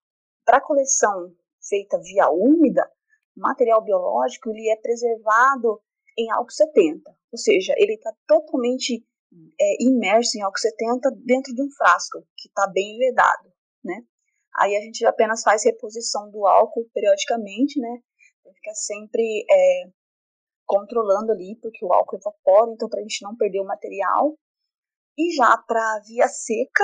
Para 0.45 0.59
a 0.59 0.65
coleção 0.65 1.35
feita 1.67 1.99
via 1.99 2.29
úmida, 2.29 2.89
o 3.35 3.41
material 3.41 3.83
biológico 3.83 4.51
ele 4.51 4.69
é 4.69 4.77
preservado 4.77 5.83
em 6.17 6.31
álcool 6.31 6.49
70, 6.49 7.13
ou 7.33 7.37
seja, 7.37 7.73
ele 7.77 7.95
está 7.95 8.13
totalmente 8.25 9.05
é, 9.59 9.83
imerso 9.83 10.37
em 10.37 10.41
álcool 10.41 10.59
70 10.59 11.11
dentro 11.25 11.53
de 11.53 11.61
um 11.61 11.69
frasco 11.71 12.19
que 12.37 12.47
está 12.47 12.67
bem 12.67 12.97
vedado, 12.97 13.51
né? 13.83 14.03
Aí 14.57 14.75
a 14.75 14.81
gente 14.81 15.05
apenas 15.05 15.43
faz 15.43 15.63
reposição 15.63 16.29
do 16.31 16.45
álcool 16.45 16.89
periodicamente, 16.93 17.79
né? 17.79 18.01
Fica 18.55 18.73
sempre 18.73 19.45
é, 19.49 19.83
controlando 20.65 21.31
ali, 21.31 21.55
porque 21.61 21.85
o 21.85 21.93
álcool 21.93 22.17
evapora, 22.17 22.71
então 22.71 22.89
para 22.89 22.99
a 22.99 23.03
gente 23.03 23.23
não 23.23 23.35
perder 23.35 23.61
o 23.61 23.65
material. 23.65 24.37
E 25.17 25.35
já 25.35 25.57
para 25.57 25.79
a 25.79 26.01
via 26.05 26.27
seca, 26.27 26.83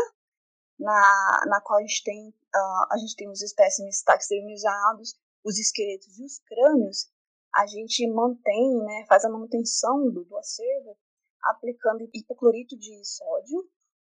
na, 0.79 1.41
na 1.47 1.61
qual 1.61 1.79
a 1.79 1.81
gente 1.81 2.03
tem, 2.03 2.29
uh, 2.29 2.85
a 2.91 2.97
gente 2.97 3.15
tem 3.15 3.29
os 3.29 3.41
espécimes 3.41 4.03
taxidermizados, 4.03 5.15
os 5.43 5.57
esqueletos 5.57 6.19
e 6.19 6.25
os 6.25 6.39
crânios, 6.39 7.09
a 7.53 7.65
gente 7.65 8.05
mantém, 8.11 8.77
né, 8.83 9.05
faz 9.07 9.23
a 9.23 9.29
manutenção 9.29 10.11
do, 10.11 10.25
do 10.25 10.37
acervo 10.37 10.97
aplicando 11.45 12.09
hipoclorito 12.13 12.77
de 12.77 13.03
sódio 13.05 13.67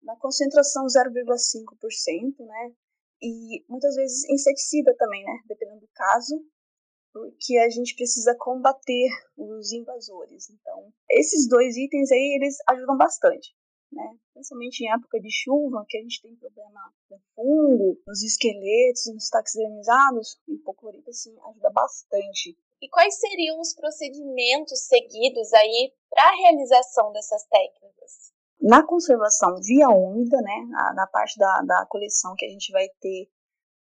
na 0.01 0.15
concentração 0.17 0.86
0,5%, 0.86 2.46
né, 2.46 2.72
e 3.22 3.65
muitas 3.67 3.96
vezes 3.96 4.29
inseticida 4.29 4.96
também, 4.98 5.24
né, 5.24 5.39
dependendo 5.48 5.82
do 5.82 5.89
caso, 5.94 6.46
porque 7.12 7.58
a 7.58 7.70
gente 7.70 7.96
precisa 7.96 8.36
combater 8.38 9.10
os 9.38 9.72
invasores. 9.72 10.50
Então, 10.50 10.94
esses 11.10 11.48
dois 11.48 11.75
itens 11.77 12.12
aí, 12.12 12.38
eles 12.38 12.58
ajudam 12.67 12.98
bastante 12.98 13.55
né? 13.96 14.17
Principalmente 14.34 14.82
em 14.82 14.91
época 14.91 15.20
de 15.20 15.32
chuva, 15.32 15.86
que 15.88 15.98
a 15.98 16.01
gente 16.01 16.22
tem 16.22 16.36
problema 16.36 16.94
com 17.08 17.20
fungo, 17.34 17.98
nos 18.05 18.22
esqueletos, 18.22 19.05
nos 19.13 19.29
taxidermizados, 19.29 20.39
o 20.48 20.53
hipoclorito 20.53 21.10
assim 21.10 21.36
ajuda 21.50 21.70
bastante. 21.72 22.58
E 22.86 22.89
quais 22.89 23.20
seriam 23.20 23.60
os 23.60 23.74
procedimentos 23.74 24.86
seguidos 24.86 25.51
aí 25.54 25.92
para 26.08 26.30
a 26.30 26.36
realização 26.36 27.12
dessas 27.12 27.44
técnicas? 27.46 28.32
Na 28.62 28.86
conservação 28.86 29.60
via 29.60 29.89
úmida, 29.89 30.39
né, 30.39 30.68
na, 30.70 30.94
na 30.94 31.08
parte 31.08 31.36
da, 31.39 31.63
da 31.63 31.86
coleção 31.88 32.36
que 32.38 32.46
a 32.46 32.50
gente 32.50 32.72
vai 32.72 32.88
ter 33.01 33.27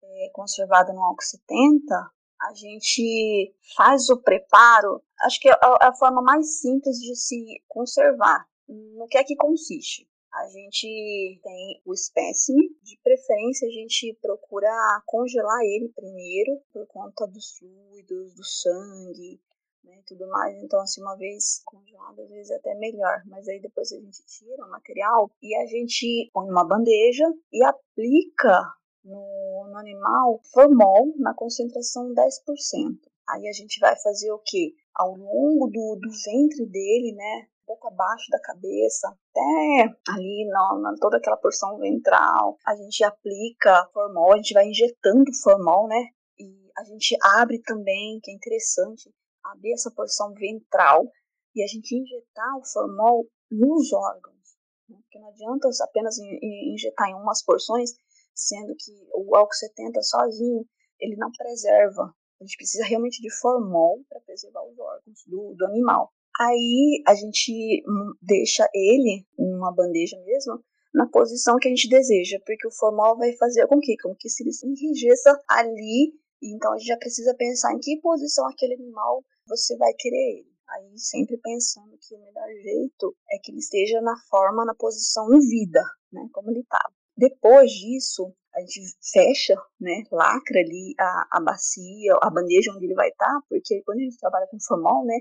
é, 0.03 0.29
conservada 0.33 0.91
no 0.91 1.03
álcool 1.03 1.21
70, 1.21 2.11
a 2.41 2.53
gente 2.55 3.53
faz 3.77 4.09
o 4.09 4.23
preparo, 4.23 5.03
acho 5.21 5.39
que 5.39 5.49
é 5.49 5.53
a, 5.53 5.89
a 5.89 5.93
forma 5.93 6.23
mais 6.23 6.59
simples 6.59 6.97
de 6.97 7.15
se 7.15 7.63
conservar, 7.67 8.43
no 8.67 9.07
que 9.07 9.19
é 9.19 9.23
que 9.23 9.35
consiste? 9.35 10.08
A 10.31 10.47
gente 10.47 11.39
tem 11.43 11.81
o 11.85 11.93
espécime, 11.93 12.69
de 12.83 12.99
preferência 13.03 13.67
a 13.67 13.71
gente 13.71 14.17
procura 14.21 14.69
congelar 15.05 15.61
ele 15.63 15.89
primeiro, 15.89 16.61
por 16.71 16.85
conta 16.87 17.25
dos 17.25 17.57
fluidos, 17.57 18.35
do 18.35 18.43
sangue, 18.43 19.41
né, 19.83 20.01
tudo 20.05 20.27
mais. 20.27 20.61
Então, 20.63 20.79
assim, 20.79 21.01
uma 21.01 21.15
vez 21.15 21.61
congelado, 21.65 22.21
às 22.21 22.29
vezes 22.29 22.51
é 22.51 22.55
até 22.55 22.75
melhor. 22.75 23.23
Mas 23.25 23.47
aí 23.47 23.59
depois 23.59 23.91
a 23.91 23.99
gente 23.99 24.23
tira 24.25 24.65
o 24.65 24.69
material 24.69 25.31
e 25.41 25.55
a 25.55 25.65
gente 25.65 26.29
põe 26.31 26.47
numa 26.47 26.63
bandeja 26.63 27.25
e 27.51 27.63
aplica 27.63 28.61
no, 29.03 29.67
no 29.69 29.77
animal 29.77 30.39
formol 30.53 31.13
na 31.17 31.33
concentração 31.33 32.13
10%. 32.13 32.99
Aí 33.29 33.47
a 33.47 33.53
gente 33.53 33.79
vai 33.79 33.95
fazer 33.99 34.31
o 34.31 34.39
que? 34.39 34.75
Ao 34.93 35.15
longo 35.15 35.67
do, 35.67 35.95
do 35.95 36.09
ventre 36.25 36.65
dele, 36.65 37.13
né? 37.13 37.47
Pouco 37.79 37.87
abaixo 37.87 38.29
da 38.29 38.39
cabeça, 38.41 39.07
até 39.07 39.95
ali 40.09 40.45
na, 40.49 40.79
na, 40.79 40.95
toda 40.99 41.17
aquela 41.17 41.37
porção 41.37 41.77
ventral. 41.77 42.57
A 42.67 42.75
gente 42.75 43.03
aplica 43.03 43.87
formol, 43.93 44.33
a 44.33 44.37
gente 44.37 44.53
vai 44.53 44.67
injetando 44.67 45.33
formol, 45.41 45.87
né? 45.87 46.09
E 46.37 46.69
a 46.77 46.83
gente 46.83 47.17
abre 47.21 47.61
também, 47.61 48.19
que 48.21 48.31
é 48.31 48.33
interessante, 48.33 49.09
abrir 49.43 49.73
essa 49.73 49.91
porção 49.91 50.33
ventral 50.33 51.09
e 51.55 51.63
a 51.63 51.67
gente 51.67 51.95
injetar 51.95 52.57
o 52.57 52.65
formol 52.65 53.25
nos 53.49 53.91
órgãos. 53.93 54.57
Né? 54.89 54.97
Porque 55.01 55.19
não 55.19 55.29
adianta 55.29 55.69
apenas 55.81 56.17
injetar 56.19 57.09
em 57.09 57.15
umas 57.15 57.43
porções, 57.43 57.91
sendo 58.35 58.75
que 58.77 58.91
o 59.13 59.35
álcool 59.35 59.53
70 59.53 60.01
sozinho 60.03 60.65
ele 60.99 61.15
não 61.15 61.31
preserva. 61.31 62.13
A 62.39 62.43
gente 62.43 62.57
precisa 62.57 62.85
realmente 62.85 63.21
de 63.21 63.29
formol 63.39 64.01
para 64.07 64.21
preservar 64.21 64.63
os 64.63 64.77
órgãos 64.77 65.23
do, 65.27 65.55
do 65.55 65.65
animal. 65.65 66.13
Aí 66.39 67.03
a 67.05 67.13
gente 67.15 67.83
hum, 67.85 68.13
deixa 68.21 68.65
ele 68.73 69.25
em 69.37 69.53
uma 69.53 69.73
bandeja 69.73 70.17
mesmo, 70.25 70.63
na 70.93 71.05
posição 71.05 71.57
que 71.57 71.67
a 71.67 71.71
gente 71.71 71.89
deseja, 71.89 72.39
porque 72.45 72.65
o 72.65 72.71
formal 72.71 73.17
vai 73.17 73.33
fazer 73.33 73.67
com 73.67 73.79
que, 73.79 73.97
com 73.97 74.15
que 74.15 74.29
se 74.29 74.43
ele 74.43 74.53
se 74.53 74.65
enrijeça 74.65 75.37
ali, 75.49 76.13
então 76.41 76.71
a 76.71 76.77
gente 76.77 76.87
já 76.87 76.97
precisa 76.97 77.35
pensar 77.35 77.73
em 77.73 77.79
que 77.79 77.99
posição 77.99 78.47
aquele 78.47 78.75
animal 78.75 79.23
você 79.45 79.75
vai 79.77 79.93
querer 79.93 80.39
ele. 80.39 80.49
Aí 80.69 80.97
sempre 80.97 81.37
pensando 81.37 81.97
que 81.97 82.15
o 82.15 82.19
melhor 82.19 82.47
jeito 82.61 83.15
é 83.31 83.37
que 83.39 83.51
ele 83.51 83.59
esteja 83.59 83.99
na 84.01 84.15
forma, 84.29 84.63
na 84.63 84.75
posição 84.75 85.33
em 85.33 85.39
vida, 85.39 85.83
né, 86.11 86.27
como 86.31 86.51
ele 86.51 86.61
estava. 86.61 86.93
Depois 87.17 87.69
disso, 87.71 88.33
a 88.55 88.61
gente 88.61 88.81
fecha, 89.11 89.55
né, 89.79 90.03
lacra 90.09 90.59
ali 90.59 90.95
a, 90.97 91.27
a 91.31 91.41
bacia, 91.41 92.15
a 92.21 92.29
bandeja 92.29 92.71
onde 92.71 92.85
ele 92.85 92.93
vai 92.93 93.09
estar, 93.09 93.25
tá, 93.25 93.41
porque 93.49 93.81
quando 93.83 93.99
a 93.99 94.03
gente 94.03 94.17
trabalha 94.17 94.47
com 94.47 94.59
formol, 94.59 95.05
né, 95.05 95.19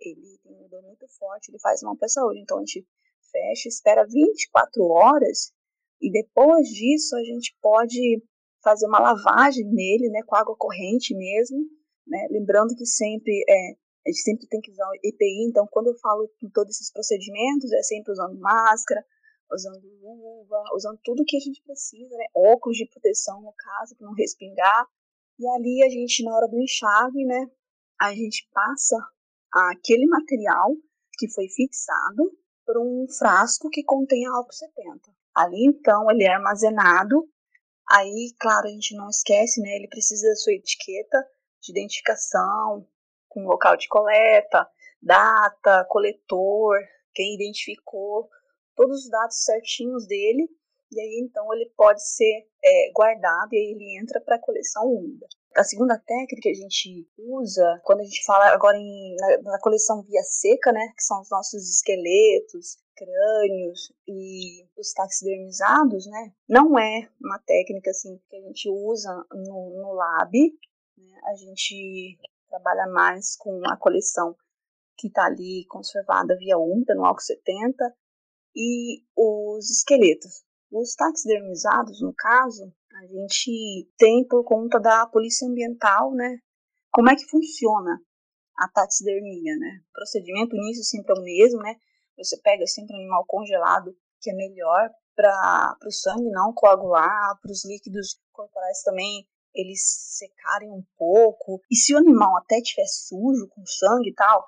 ele 0.00 0.38
tem 0.42 0.52
um 0.52 0.64
odor 0.64 0.82
muito 0.82 1.06
forte, 1.18 1.50
ele 1.50 1.58
faz 1.58 1.82
mal 1.82 1.96
para 1.96 2.06
a 2.06 2.10
saúde. 2.10 2.40
Então 2.40 2.58
a 2.58 2.60
gente 2.60 2.86
fecha, 3.30 3.68
espera 3.68 4.06
24 4.06 4.84
horas 4.84 5.52
e 6.00 6.10
depois 6.10 6.68
disso 6.68 7.16
a 7.16 7.24
gente 7.24 7.56
pode 7.60 8.22
fazer 8.62 8.86
uma 8.86 9.00
lavagem 9.00 9.64
nele, 9.64 10.08
né, 10.10 10.22
com 10.26 10.36
água 10.36 10.56
corrente 10.56 11.14
mesmo, 11.14 11.58
né, 12.06 12.26
lembrando 12.30 12.74
que 12.74 12.86
sempre 12.86 13.44
é, 13.48 13.72
a 14.06 14.10
gente 14.10 14.22
sempre 14.22 14.46
tem 14.48 14.60
que 14.60 14.70
usar 14.70 14.88
EPI, 15.02 15.48
então 15.48 15.66
quando 15.70 15.88
eu 15.88 15.98
falo 15.98 16.28
em 16.42 16.50
todos 16.50 16.74
esses 16.74 16.92
procedimentos, 16.92 17.72
é 17.72 17.82
sempre 17.82 18.12
usando 18.12 18.38
máscara, 18.38 19.04
usando 19.52 19.86
luva, 20.00 20.62
usando 20.74 20.98
tudo 21.02 21.24
que 21.26 21.36
a 21.36 21.40
gente 21.40 21.62
precisa, 21.62 22.16
né, 22.16 22.26
óculos 22.34 22.76
de 22.76 22.88
proteção 22.88 23.40
no 23.42 23.52
caso, 23.52 23.96
para 23.96 24.06
não 24.06 24.14
respingar, 24.14 24.86
e 25.38 25.48
ali 25.48 25.82
a 25.84 25.88
gente, 25.88 26.24
na 26.24 26.34
hora 26.34 26.48
do 26.48 26.60
enxágue, 26.60 27.24
né, 27.24 27.46
a 28.00 28.14
gente 28.14 28.48
passa 28.52 28.96
aquele 29.70 30.06
material 30.06 30.74
que 31.18 31.28
foi 31.32 31.48
fixado 31.48 32.30
por 32.64 32.78
um 32.78 33.06
frasco 33.18 33.70
que 33.70 33.82
contém 33.82 34.26
álcool 34.26 34.52
70. 34.52 35.00
Ali 35.34 35.66
então 35.66 36.10
ele 36.10 36.24
é 36.24 36.34
armazenado. 36.34 37.28
Aí, 37.90 38.34
claro, 38.38 38.66
a 38.66 38.70
gente 38.70 38.94
não 38.94 39.08
esquece, 39.08 39.62
né? 39.62 39.70
Ele 39.76 39.88
precisa 39.88 40.28
da 40.28 40.36
sua 40.36 40.52
etiqueta 40.52 41.24
de 41.62 41.72
identificação, 41.72 42.86
com 43.28 43.46
local 43.46 43.76
de 43.76 43.88
coleta, 43.88 44.68
data, 45.00 45.86
coletor, 45.88 46.78
quem 47.14 47.34
identificou, 47.34 48.28
todos 48.74 49.04
os 49.04 49.10
dados 49.10 49.44
certinhos 49.44 50.06
dele. 50.06 50.48
E 50.90 51.00
aí 51.00 51.20
então 51.22 51.52
ele 51.54 51.70
pode 51.76 52.02
ser 52.02 52.46
é, 52.64 52.90
guardado 52.92 53.52
e 53.52 53.56
aí 53.56 53.72
ele 53.72 53.98
entra 54.00 54.20
para 54.20 54.36
a 54.36 54.40
coleção 54.40 54.84
úmida. 54.84 55.26
A 55.56 55.64
segunda 55.64 55.98
técnica 55.98 56.42
que 56.42 56.50
a 56.50 56.54
gente 56.54 57.08
usa, 57.18 57.80
quando 57.84 58.00
a 58.00 58.04
gente 58.04 58.24
fala 58.24 58.46
agora 58.46 58.76
em, 58.76 59.16
na, 59.16 59.52
na 59.52 59.60
coleção 59.60 60.02
via 60.02 60.22
seca, 60.22 60.72
né, 60.72 60.92
que 60.96 61.02
são 61.02 61.20
os 61.20 61.30
nossos 61.30 61.68
esqueletos, 61.68 62.78
crânios 62.94 63.92
e 64.06 64.64
os 64.76 64.92
taxidermizados, 64.92 66.06
né, 66.06 66.32
não 66.48 66.78
é 66.78 67.08
uma 67.20 67.38
técnica 67.40 67.90
assim 67.90 68.20
que 68.28 68.36
a 68.36 68.40
gente 68.40 68.68
usa 68.68 69.12
no, 69.32 69.82
no 69.82 69.92
lab, 69.94 70.32
né, 70.96 71.20
a 71.24 71.34
gente 71.34 72.18
trabalha 72.48 72.86
mais 72.86 73.36
com 73.36 73.60
a 73.66 73.76
coleção 73.76 74.36
que 74.96 75.08
está 75.08 75.26
ali 75.26 75.64
conservada 75.68 76.36
via 76.36 76.58
úmida, 76.58 76.94
no 76.94 77.04
álcool 77.04 77.20
70, 77.20 77.94
e 78.54 79.02
os 79.16 79.70
esqueletos. 79.70 80.44
Os 80.70 80.94
taxidermizados, 80.94 82.00
no 82.02 82.12
caso, 82.14 82.72
a 82.94 83.06
gente 83.06 83.90
tem 83.96 84.26
por 84.26 84.44
conta 84.44 84.78
da 84.78 85.06
polícia 85.06 85.48
ambiental, 85.48 86.12
né? 86.12 86.38
Como 86.90 87.08
é 87.10 87.16
que 87.16 87.26
funciona 87.26 88.00
a 88.56 88.68
taxidermia, 88.68 89.56
né? 89.56 89.80
O 89.88 89.92
procedimento 89.92 90.56
nisso 90.56 90.82
sempre 90.84 91.16
é 91.16 91.20
o 91.20 91.24
mesmo, 91.24 91.60
né? 91.60 91.76
Você 92.16 92.36
pega 92.42 92.66
sempre 92.66 92.94
um 92.94 92.98
animal 92.98 93.24
congelado, 93.26 93.96
que 94.20 94.30
é 94.30 94.34
melhor 94.34 94.90
para 95.14 95.76
o 95.86 95.90
sangue 95.90 96.30
não 96.30 96.52
coagular, 96.52 97.38
para 97.40 97.50
os 97.50 97.64
líquidos 97.64 98.20
corporais 98.32 98.82
também 98.82 99.26
eles 99.54 99.80
secarem 100.16 100.70
um 100.70 100.84
pouco. 100.96 101.60
E 101.70 101.76
se 101.76 101.94
o 101.94 101.98
animal 101.98 102.36
até 102.36 102.58
estiver 102.58 102.86
sujo, 102.86 103.48
com 103.48 103.64
sangue 103.66 104.10
e 104.10 104.14
tal, 104.14 104.44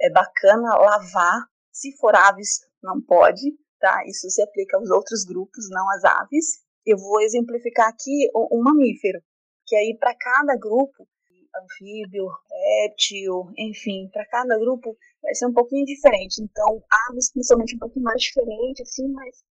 é 0.00 0.10
bacana 0.10 0.76
lavar. 0.76 1.46
Se 1.72 1.96
for 1.96 2.14
aves, 2.14 2.60
não 2.82 3.00
pode, 3.00 3.40
tá? 3.82 4.04
Isso 4.06 4.30
se 4.30 4.40
aplica 4.40 4.78
aos 4.78 4.88
outros 4.90 5.24
grupos, 5.24 5.68
não 5.68 5.90
às 5.90 6.04
aves. 6.04 6.62
Eu 6.86 6.96
vou 6.96 7.20
exemplificar 7.20 7.88
aqui 7.88 8.30
um 8.34 8.62
mamífero, 8.62 9.20
que 9.66 9.74
aí 9.76 9.96
para 9.98 10.14
cada 10.14 10.56
grupo, 10.56 11.06
anfíbio, 11.54 12.28
réptil, 12.50 13.52
enfim, 13.58 14.08
para 14.10 14.24
cada 14.26 14.56
grupo 14.58 14.96
vai 15.20 15.34
ser 15.34 15.46
um 15.46 15.52
pouquinho 15.52 15.84
diferente. 15.84 16.40
Então, 16.40 16.82
aves 17.08 17.30
principalmente 17.32 17.74
um 17.74 17.78
pouquinho 17.78 18.04
mais 18.04 18.22
diferente, 18.22 18.82
assim, 18.82 19.08
mas 19.08 19.44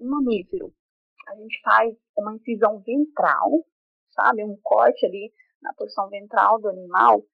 um 0.00 0.08
mamífero. 0.08 0.72
A 1.28 1.34
gente 1.34 1.60
faz 1.62 1.94
uma 2.16 2.34
incisão 2.34 2.80
ventral, 2.80 3.66
sabe? 4.12 4.44
Um 4.44 4.56
corte 4.62 5.04
ali 5.04 5.32
na 5.60 5.74
porção 5.74 6.08
ventral 6.08 6.60
do 6.60 6.68
animal 6.68 7.24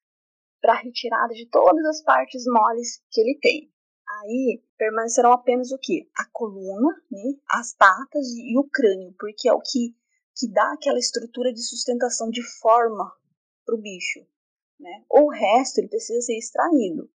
para 0.60 0.74
retirada 0.74 1.32
de 1.34 1.48
todas 1.48 1.84
as 1.86 2.02
partes 2.02 2.44
moles 2.46 3.02
que 3.10 3.20
ele 3.20 3.38
tem. 3.40 3.70
Aí 4.08 4.62
permanecerão 4.76 5.32
apenas 5.32 5.70
o 5.70 5.78
que? 5.78 6.08
A 6.16 6.24
coluna, 6.32 6.90
né? 7.10 7.34
as 7.50 7.74
patas 7.74 8.26
e 8.36 8.56
o 8.58 8.64
crânio, 8.64 9.14
porque 9.18 9.48
é 9.48 9.52
o 9.52 9.60
que, 9.60 9.94
que 10.34 10.50
dá 10.50 10.72
aquela 10.72 10.98
estrutura 10.98 11.52
de 11.52 11.62
sustentação 11.62 12.30
de 12.30 12.42
forma 12.58 13.12
para 13.64 13.74
o 13.74 13.80
bicho. 13.80 14.20
Né? 14.80 15.04
O 15.10 15.28
resto 15.30 15.78
ele 15.78 15.88
precisa 15.88 16.20
ser 16.22 16.38
extraído. 16.38 17.10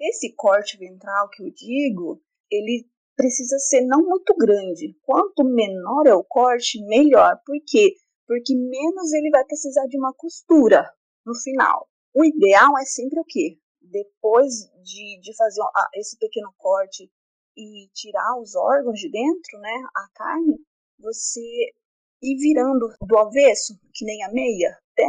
Esse 0.00 0.32
corte 0.34 0.76
ventral 0.76 1.28
que 1.28 1.42
eu 1.42 1.50
digo, 1.50 2.20
ele 2.50 2.90
precisa 3.14 3.58
ser 3.58 3.82
não 3.82 4.02
muito 4.02 4.34
grande. 4.34 4.98
Quanto 5.02 5.44
menor 5.44 6.06
é 6.06 6.14
o 6.14 6.24
corte, 6.24 6.82
melhor. 6.86 7.40
Por 7.46 7.56
quê? 7.64 7.94
Porque 8.26 8.54
menos 8.54 9.12
ele 9.12 9.30
vai 9.30 9.44
precisar 9.44 9.86
de 9.86 9.96
uma 9.96 10.12
costura 10.14 10.92
no 11.24 11.34
final. 11.34 11.88
O 12.14 12.24
ideal 12.24 12.76
é 12.78 12.84
sempre 12.84 13.20
o 13.20 13.24
quê? 13.24 13.58
Depois 13.92 14.70
de, 14.82 15.20
de 15.20 15.36
fazer 15.36 15.60
esse 15.94 16.16
pequeno 16.18 16.52
corte 16.56 17.12
e 17.54 17.88
tirar 17.92 18.40
os 18.40 18.54
órgãos 18.56 18.98
de 18.98 19.10
dentro, 19.10 19.58
né, 19.60 19.84
a 19.94 20.08
carne, 20.14 20.58
você 20.98 21.40
ir 22.22 22.36
virando 22.38 22.88
do 23.02 23.18
avesso, 23.18 23.78
que 23.92 24.06
nem 24.06 24.24
a 24.24 24.32
meia, 24.32 24.78
até 24.92 25.04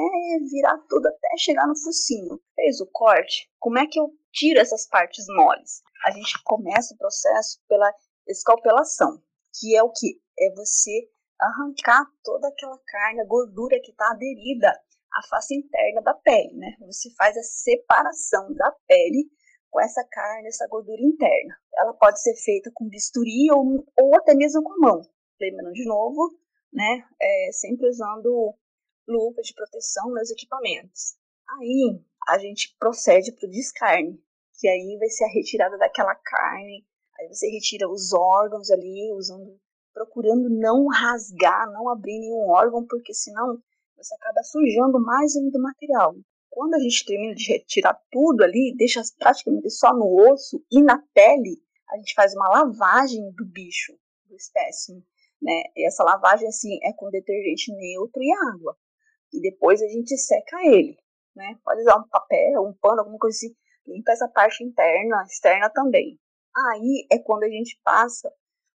virar 0.52 0.78
tudo, 0.90 1.08
até 1.08 1.38
chegar 1.38 1.66
no 1.66 1.78
focinho. 1.78 2.42
Fez 2.56 2.82
o 2.82 2.90
corte, 2.92 3.50
como 3.58 3.80
é 3.80 3.88
que 3.88 4.00
eu 4.00 4.12
tiro 4.34 4.60
essas 4.60 4.86
partes 4.88 5.25
moles? 5.28 5.82
A 6.06 6.12
gente 6.12 6.44
começa 6.44 6.94
o 6.94 6.98
processo 6.98 7.62
pela 7.70 7.90
escalpelação, 8.28 9.24
que 9.58 9.78
é 9.78 9.84
o 9.84 9.92
que? 9.92 10.20
É 10.38 10.54
você 10.56 11.10
arrancar 11.40 12.06
toda 12.22 12.50
aquela 12.50 12.78
carne, 12.86 13.22
a 13.22 13.25
gordura 13.25 13.80
que 13.82 13.92
está 13.92 14.12
aderida 14.12 14.74
a 15.13 15.22
face 15.27 15.55
interna 15.55 16.01
da 16.01 16.13
pele, 16.13 16.53
né? 16.55 16.75
Você 16.82 17.10
faz 17.15 17.38
a 17.38 17.43
separação 17.43 18.53
da 18.53 18.72
pele 18.88 19.29
com 19.70 19.82
essa 19.82 20.03
carne, 20.10 20.48
essa 20.48 20.67
gordura 20.67 21.01
interna. 21.01 21.55
Ela 21.75 21.93
pode 21.93 22.22
ser 22.22 22.36
feita 22.36 22.72
com 22.74 22.88
bisturi 22.88 23.51
ou, 23.51 23.86
ou 24.00 24.15
até 24.15 24.34
mesmo 24.34 24.63
com 24.63 24.79
mão. 24.79 25.01
Lembrando 25.39 25.74
de 25.74 25.86
novo, 25.86 26.38
né? 26.72 27.05
É, 27.22 27.50
sempre 27.51 27.88
usando 27.88 28.56
luvas 29.08 29.47
de 29.47 29.54
proteção 29.54 30.10
nos 30.12 30.32
equipamentos. 30.32 31.15
Aí 31.47 31.99
a 32.28 32.38
gente 32.39 32.76
procede 32.80 33.32
para 33.34 33.47
o 33.47 33.52
descarne, 33.52 34.19
que 34.60 34.67
aí 34.67 34.97
vai 34.97 35.10
ser 35.10 35.26
a 35.26 35.34
retirada 35.34 35.78
daquela 35.78 36.15
carne. 36.15 36.86
Aí 37.19 37.28
você 37.28 37.47
retira 37.49 37.89
os 37.89 38.13
órgãos 38.13 38.71
ali, 38.71 39.12
usando, 39.13 39.60
procurando 39.93 40.49
não 40.49 40.88
rasgar, 40.88 41.71
não 41.71 41.89
abrir 41.89 42.19
nenhum 42.19 42.49
órgão, 42.49 42.86
porque 42.86 43.13
senão 43.13 43.62
você 44.04 44.16
acaba 44.16 44.44
sujando 44.44 45.00
mais 45.00 45.36
ainda 45.36 45.58
o 45.58 45.62
material. 45.62 46.16
Quando 46.50 46.76
a 46.76 46.80
gente 46.80 47.06
termina 47.06 47.34
de 47.34 47.52
retirar 47.52 48.00
tudo 48.12 48.44
ali, 48.44 48.76
deixa 48.78 49.02
praticamente 49.18 49.70
só 49.72 49.94
no 49.94 50.32
osso 50.32 50.63
e 50.70 50.84
na 50.84 51.02
pele, 51.13 51.62
a 51.89 51.98
gente 51.98 52.13
faz 52.13 52.36
uma 52.36 52.50
lavagem 52.50 53.32
do 53.32 53.46
bicho, 53.46 53.94
do 54.26 54.36
espécime. 54.36 55.04
Né? 55.42 55.63
E 55.76 55.88
essa 55.88 56.04
lavagem 56.04 56.48
assim 56.48 56.78
é 56.84 56.94
com 56.94 57.10
detergente 57.10 57.74
neutro 57.74 58.22
e 58.22 58.32
água. 58.54 58.78
E 59.34 59.42
depois 59.42 59.82
a 59.82 59.88
gente 59.88 60.16
seca 60.18 60.58
ele. 60.66 60.98
Né? 61.36 61.58
Pode 61.63 61.82
usar 61.82 61.98
um 61.98 62.08
papel, 62.08 62.62
um 62.62 62.74
pano, 62.74 63.00
alguma 63.00 63.18
coisa 63.18 63.36
assim. 63.36 63.56
Limpa 63.88 64.12
essa 64.12 64.28
parte 64.28 64.63
interna, 64.63 65.24
externa 65.24 65.70
também. 65.70 66.20
Aí 66.56 67.08
é 67.12 67.18
quando 67.18 67.44
a 67.44 67.50
gente 67.50 67.80
passa 67.84 68.32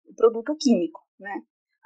o 0.06 0.14
produto 0.14 0.56
químico, 0.56 1.00
né? 1.20 1.42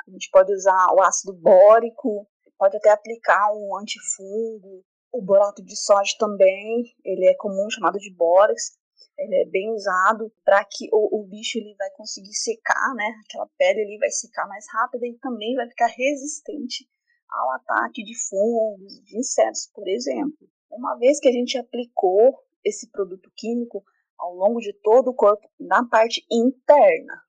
A 0.07 0.11
gente 0.11 0.31
pode 0.31 0.53
usar 0.53 0.87
o 0.95 1.03
ácido 1.03 1.35
bórico, 1.35 2.27
pode 2.61 2.77
até 2.77 2.91
aplicar 2.91 3.51
um 3.55 3.75
antifungo. 3.75 4.85
O 5.11 5.23
borato 5.23 5.65
de 5.65 5.75
soja 5.75 6.15
também, 6.19 6.85
ele 7.03 7.27
é 7.27 7.35
comum, 7.35 7.71
chamado 7.71 7.99
de 7.99 8.15
bórax. 8.15 8.79
Ele 9.19 9.35
é 9.35 9.47
bem 9.47 9.73
usado 9.73 10.31
para 10.45 10.63
que 10.65 10.89
o, 10.93 11.21
o, 11.21 11.27
bicho 11.27 11.59
ele 11.59 11.75
vai 11.77 11.91
conseguir 11.93 12.35
secar, 12.35 12.95
né? 12.95 13.19
Aquela 13.25 13.49
pele 13.59 13.81
ali 13.81 13.99
vai 13.99 14.11
secar 14.11 14.47
mais 14.47 14.67
rápido 14.71 15.07
e 15.07 15.19
também 15.19 15.57
vai 15.57 15.69
ficar 15.69 15.87
resistente 15.87 16.87
ao 17.31 17.51
ataque 17.53 18.05
de 18.05 18.15
fungos, 18.29 19.03
de 19.05 19.19
insetos, 19.19 19.71
por 19.75 19.89
exemplo. 19.89 20.49
Uma 20.71 20.97
vez 20.97 21.19
que 21.19 21.29
a 21.29 21.33
gente 21.33 21.57
aplicou 21.59 22.39
esse 22.65 22.91
produto 22.91 23.31
químico 23.37 23.83
ao 24.19 24.35
longo 24.35 24.61
de 24.61 24.73
todo 24.83 25.09
o 25.09 25.15
corpo, 25.15 25.49
na 25.59 25.87
parte 25.89 26.25
interna, 26.31 27.23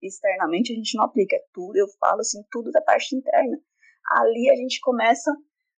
externamente 0.00 0.72
a 0.72 0.76
gente 0.76 0.96
não 0.96 1.04
aplica, 1.04 1.36
é 1.36 1.44
tudo, 1.52 1.76
eu 1.76 1.88
falo 1.98 2.20
assim, 2.20 2.42
tudo 2.50 2.70
da 2.70 2.80
parte 2.80 3.14
interna 3.16 3.60
ali 4.10 4.50
a 4.50 4.56
gente 4.56 4.80
começa 4.80 5.30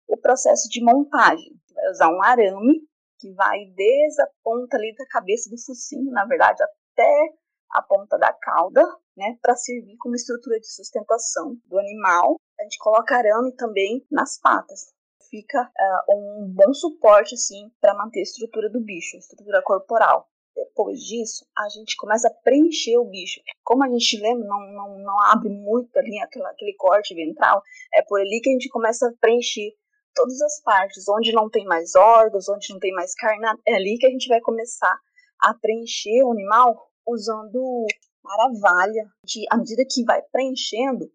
o 0.07 0.17
processo 0.17 0.69
de 0.69 0.83
montagem. 0.83 1.53
Vai 1.73 1.89
usar 1.89 2.09
um 2.09 2.21
arame 2.23 2.81
que 3.19 3.31
vai 3.33 3.65
desde 3.75 4.21
a 4.21 4.27
ponta 4.43 4.77
ali 4.77 4.95
da 4.95 5.05
cabeça 5.07 5.49
do 5.49 5.61
focinho, 5.61 6.11
na 6.11 6.25
verdade, 6.25 6.61
até 6.63 7.33
a 7.71 7.81
ponta 7.81 8.17
da 8.17 8.33
cauda, 8.33 8.83
né, 9.15 9.37
para 9.41 9.55
servir 9.55 9.95
como 9.97 10.15
estrutura 10.15 10.59
de 10.59 10.67
sustentação 10.67 11.55
do 11.65 11.77
animal. 11.77 12.35
A 12.59 12.63
gente 12.63 12.77
coloca 12.79 13.15
arame 13.15 13.55
também 13.55 14.05
nas 14.11 14.39
patas. 14.39 14.93
Fica 15.29 15.61
uh, 15.61 16.13
um 16.13 16.53
bom 16.53 16.73
suporte 16.73 17.35
assim 17.35 17.71
para 17.79 17.95
manter 17.95 18.19
a 18.19 18.23
estrutura 18.23 18.69
do 18.69 18.81
bicho, 18.81 19.15
a 19.15 19.19
estrutura 19.19 19.61
corporal. 19.63 20.27
Depois 20.55 20.99
disso, 20.99 21.45
a 21.57 21.69
gente 21.69 21.95
começa 21.95 22.27
a 22.27 22.33
preencher 22.43 22.97
o 22.97 23.05
bicho. 23.05 23.39
Como 23.63 23.83
a 23.83 23.89
gente 23.89 24.19
lembra, 24.19 24.47
não, 24.47 24.59
não, 24.73 24.99
não 24.99 25.21
abre 25.21 25.49
muito 25.49 25.97
ali 25.97 26.19
aquela, 26.19 26.49
aquele 26.49 26.73
corte 26.73 27.15
ventral, 27.15 27.61
é 27.93 28.01
por 28.01 28.19
ali 28.19 28.39
que 28.41 28.49
a 28.49 28.53
gente 28.53 28.69
começa 28.69 29.07
a 29.07 29.13
preencher 29.19 29.73
todas 30.13 30.41
as 30.41 30.61
partes, 30.61 31.07
onde 31.07 31.31
não 31.31 31.49
tem 31.49 31.65
mais 31.65 31.95
órgãos, 31.95 32.49
onde 32.49 32.73
não 32.73 32.79
tem 32.79 32.91
mais 32.91 33.15
carne, 33.15 33.45
é 33.65 33.75
ali 33.75 33.97
que 33.97 34.05
a 34.05 34.09
gente 34.09 34.27
vai 34.27 34.41
começar 34.41 34.99
a 35.39 35.53
preencher 35.53 36.23
o 36.23 36.31
animal 36.31 36.91
usando 37.07 37.85
maravalha. 38.23 39.05
À 39.49 39.57
medida 39.57 39.83
que 39.89 40.03
vai 40.03 40.21
preenchendo, 40.31 41.09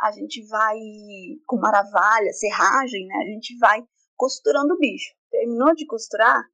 a 0.00 0.12
gente 0.12 0.46
vai 0.46 0.78
com 1.46 1.56
maravalha, 1.56 2.32
serragem, 2.32 3.06
né? 3.06 3.16
A 3.16 3.26
gente 3.26 3.56
vai 3.58 3.82
costurando 4.16 4.74
o 4.74 4.78
bicho. 4.78 5.14
Terminou 5.30 5.74
de 5.74 5.86
costurar, 5.86 6.44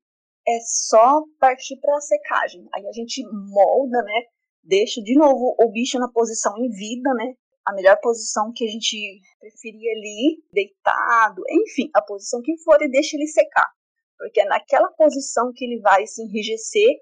é 0.46 0.58
só 0.60 1.22
partir 1.38 1.76
para 1.80 1.96
a 1.96 2.00
secagem. 2.00 2.68
Aí 2.74 2.86
a 2.86 2.92
gente 2.92 3.22
molda, 3.24 4.02
né? 4.02 4.22
Deixa 4.62 5.02
de 5.02 5.14
novo 5.14 5.56
o 5.58 5.70
bicho 5.70 5.98
na 5.98 6.08
posição 6.08 6.56
em 6.58 6.70
vida, 6.70 7.12
né? 7.14 7.34
A 7.64 7.72
melhor 7.72 7.98
posição 8.00 8.52
que 8.54 8.64
a 8.64 8.68
gente 8.68 9.20
preferir 9.38 9.90
ali, 9.90 10.42
deitado, 10.52 11.42
enfim, 11.50 11.90
a 11.94 12.02
posição 12.02 12.40
que 12.42 12.56
for 12.58 12.80
e 12.82 12.90
deixa 12.90 13.16
ele 13.16 13.26
secar. 13.26 13.70
Porque 14.18 14.40
é 14.40 14.44
naquela 14.44 14.90
posição 14.92 15.52
que 15.54 15.64
ele 15.64 15.80
vai 15.80 16.06
se 16.06 16.22
enrijecer 16.22 16.96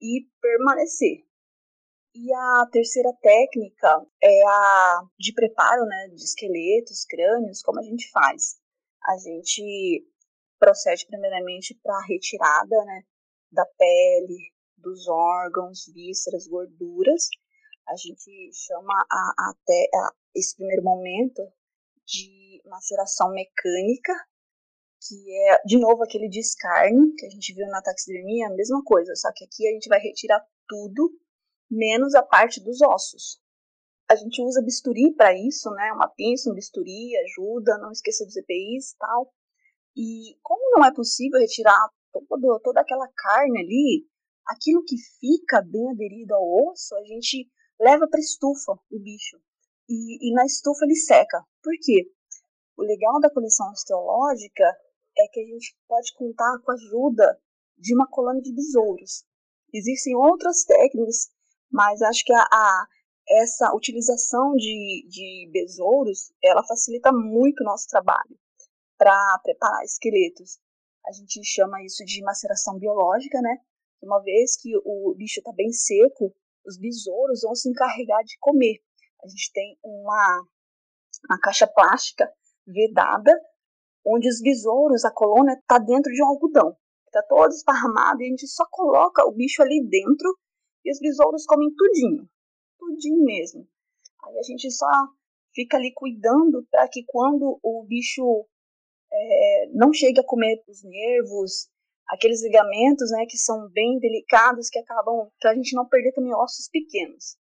e 0.00 0.26
permanecer. 0.40 1.24
E 2.14 2.32
a 2.32 2.66
terceira 2.72 3.12
técnica 3.20 4.06
é 4.22 4.46
a 4.46 5.02
de 5.18 5.34
preparo 5.34 5.84
né, 5.84 6.08
de 6.08 6.24
esqueletos, 6.24 7.04
crânios, 7.04 7.62
como 7.62 7.78
a 7.78 7.82
gente 7.82 8.10
faz. 8.10 8.56
A 9.04 9.18
gente 9.18 10.06
procede 10.58 11.06
primeiramente 11.06 11.78
para 11.82 11.96
a 11.96 12.06
retirada 12.06 12.84
né, 12.84 13.02
da 13.50 13.64
pele, 13.78 14.52
dos 14.76 15.08
órgãos, 15.08 15.86
vísceras, 15.92 16.46
gorduras. 16.46 17.28
A 17.88 17.96
gente 17.96 18.50
chama 18.52 18.94
a, 19.10 19.50
até 19.50 19.88
esse 20.34 20.56
primeiro 20.56 20.82
momento 20.82 21.42
de 22.04 22.60
maceração 22.66 23.30
mecânica, 23.30 24.12
que 25.06 25.48
é, 25.48 25.62
de 25.64 25.78
novo, 25.78 26.02
aquele 26.02 26.28
descarne 26.28 27.14
que 27.16 27.26
a 27.26 27.30
gente 27.30 27.54
viu 27.54 27.66
na 27.68 27.82
taxidermia, 27.82 28.48
a 28.48 28.54
mesma 28.54 28.82
coisa, 28.84 29.14
só 29.14 29.30
que 29.34 29.44
aqui 29.44 29.68
a 29.68 29.72
gente 29.72 29.88
vai 29.88 30.00
retirar 30.00 30.44
tudo, 30.68 31.10
menos 31.70 32.14
a 32.14 32.22
parte 32.22 32.60
dos 32.60 32.80
ossos. 32.80 33.40
A 34.08 34.14
gente 34.14 34.40
usa 34.40 34.62
bisturi 34.62 35.12
para 35.14 35.34
isso, 35.34 35.68
né? 35.70 35.92
Uma 35.92 36.08
pinça, 36.08 36.50
um 36.50 36.54
bisturi 36.54 37.16
ajuda, 37.18 37.78
não 37.78 37.90
esquecer 37.90 38.24
dos 38.24 38.36
EPIs 38.36 38.92
e 38.92 38.98
tal. 38.98 39.32
E 39.96 40.36
como 40.42 40.76
não 40.76 40.84
é 40.84 40.92
possível 40.92 41.40
retirar 41.40 41.88
todo, 42.12 42.60
toda 42.62 42.82
aquela 42.82 43.08
carne 43.16 43.60
ali, 43.60 44.06
aquilo 44.46 44.84
que 44.84 44.96
fica 45.18 45.62
bem 45.62 45.90
aderido 45.90 46.34
ao 46.34 46.68
osso, 46.68 46.94
a 46.96 47.04
gente 47.04 47.50
leva 47.80 48.06
para 48.06 48.20
estufa 48.20 48.72
o 48.90 48.98
bicho. 48.98 49.38
E, 49.88 50.28
e, 50.28 50.34
na 50.34 50.44
estufa 50.44 50.84
ele 50.84 50.96
seca. 50.96 51.42
Por 51.62 51.72
quê? 51.80 52.10
O 52.76 52.82
legal 52.82 53.18
da 53.20 53.30
coleção 53.30 53.70
osteológica 53.70 54.64
é 55.16 55.28
que 55.32 55.40
a 55.40 55.46
gente 55.46 55.74
pode 55.88 56.12
contar 56.14 56.58
com 56.62 56.72
a 56.72 56.74
ajuda 56.74 57.40
de 57.78 57.94
uma 57.94 58.06
colônia 58.06 58.42
de 58.42 58.54
besouros. 58.54 59.24
Existem 59.72 60.14
outras 60.14 60.64
técnicas, 60.64 61.30
mas 61.70 62.02
acho 62.02 62.22
que 62.22 62.34
a, 62.34 62.42
a 62.42 62.86
essa 63.28 63.74
utilização 63.74 64.54
de, 64.56 65.06
de 65.08 65.50
besouros, 65.52 66.32
ela 66.44 66.62
facilita 66.64 67.10
muito 67.12 67.62
o 67.62 67.64
nosso 67.64 67.88
trabalho 67.88 68.38
para 68.96 69.40
preparar 69.42 69.84
esqueletos. 69.84 70.58
A 71.06 71.12
gente 71.12 71.42
chama 71.44 71.82
isso 71.84 72.04
de 72.04 72.22
maceração 72.22 72.78
biológica, 72.78 73.40
né? 73.40 73.58
Uma 74.02 74.20
vez 74.22 74.56
que 74.60 74.76
o 74.84 75.14
bicho 75.16 75.40
está 75.40 75.52
bem 75.52 75.72
seco, 75.72 76.34
os 76.66 76.78
besouros 76.78 77.42
vão 77.42 77.54
se 77.54 77.68
encarregar 77.68 78.24
de 78.24 78.36
comer. 78.40 78.78
A 79.22 79.28
gente 79.28 79.52
tem 79.52 79.78
uma, 79.82 80.42
uma 81.28 81.40
caixa 81.40 81.66
plástica 81.66 82.30
vedada, 82.66 83.32
onde 84.04 84.28
os 84.28 84.40
besouros, 84.40 85.04
a 85.04 85.10
colônia, 85.10 85.54
está 85.54 85.78
dentro 85.78 86.12
de 86.12 86.22
um 86.22 86.26
algodão. 86.26 86.76
Está 87.06 87.22
todo 87.22 87.50
esparramado 87.50 88.20
e 88.20 88.26
a 88.26 88.28
gente 88.28 88.46
só 88.46 88.64
coloca 88.70 89.24
o 89.26 89.32
bicho 89.32 89.62
ali 89.62 89.86
dentro 89.88 90.36
e 90.84 90.90
os 90.90 90.98
besouros 90.98 91.46
comem 91.46 91.72
tudinho. 91.74 92.28
Tudinho 92.78 93.24
mesmo. 93.24 93.66
Aí 94.24 94.38
a 94.38 94.42
gente 94.42 94.70
só 94.70 94.90
fica 95.54 95.76
ali 95.76 95.92
cuidando 95.94 96.66
para 96.70 96.88
que 96.88 97.04
quando 97.06 97.58
o 97.62 97.84
bicho 97.84 98.46
é, 99.12 99.66
não 99.72 99.92
chegue 99.92 100.20
a 100.20 100.24
comer 100.24 100.62
os 100.68 100.82
nervos, 100.82 101.68
aqueles 102.08 102.42
ligamentos, 102.42 103.10
né, 103.10 103.26
que 103.28 103.36
são 103.36 103.68
bem 103.70 103.98
delicados, 103.98 104.68
que 104.68 104.78
acabam, 104.78 105.30
para 105.40 105.52
a 105.52 105.54
gente 105.54 105.74
não 105.74 105.88
perder 105.88 106.12
também 106.12 106.34
ossos 106.34 106.68
pequenos. 106.68 107.36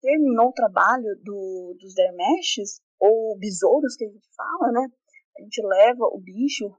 Terminou 0.00 0.48
o 0.48 0.52
trabalho 0.52 1.16
do, 1.22 1.76
dos 1.80 1.94
dermeshes, 1.94 2.80
ou 2.98 3.38
besouros 3.38 3.96
que 3.96 4.04
a 4.04 4.08
gente 4.08 4.28
fala, 4.36 4.72
né, 4.72 4.86
a 5.38 5.42
gente 5.42 5.62
leva 5.62 6.04
o 6.06 6.20
bicho 6.20 6.70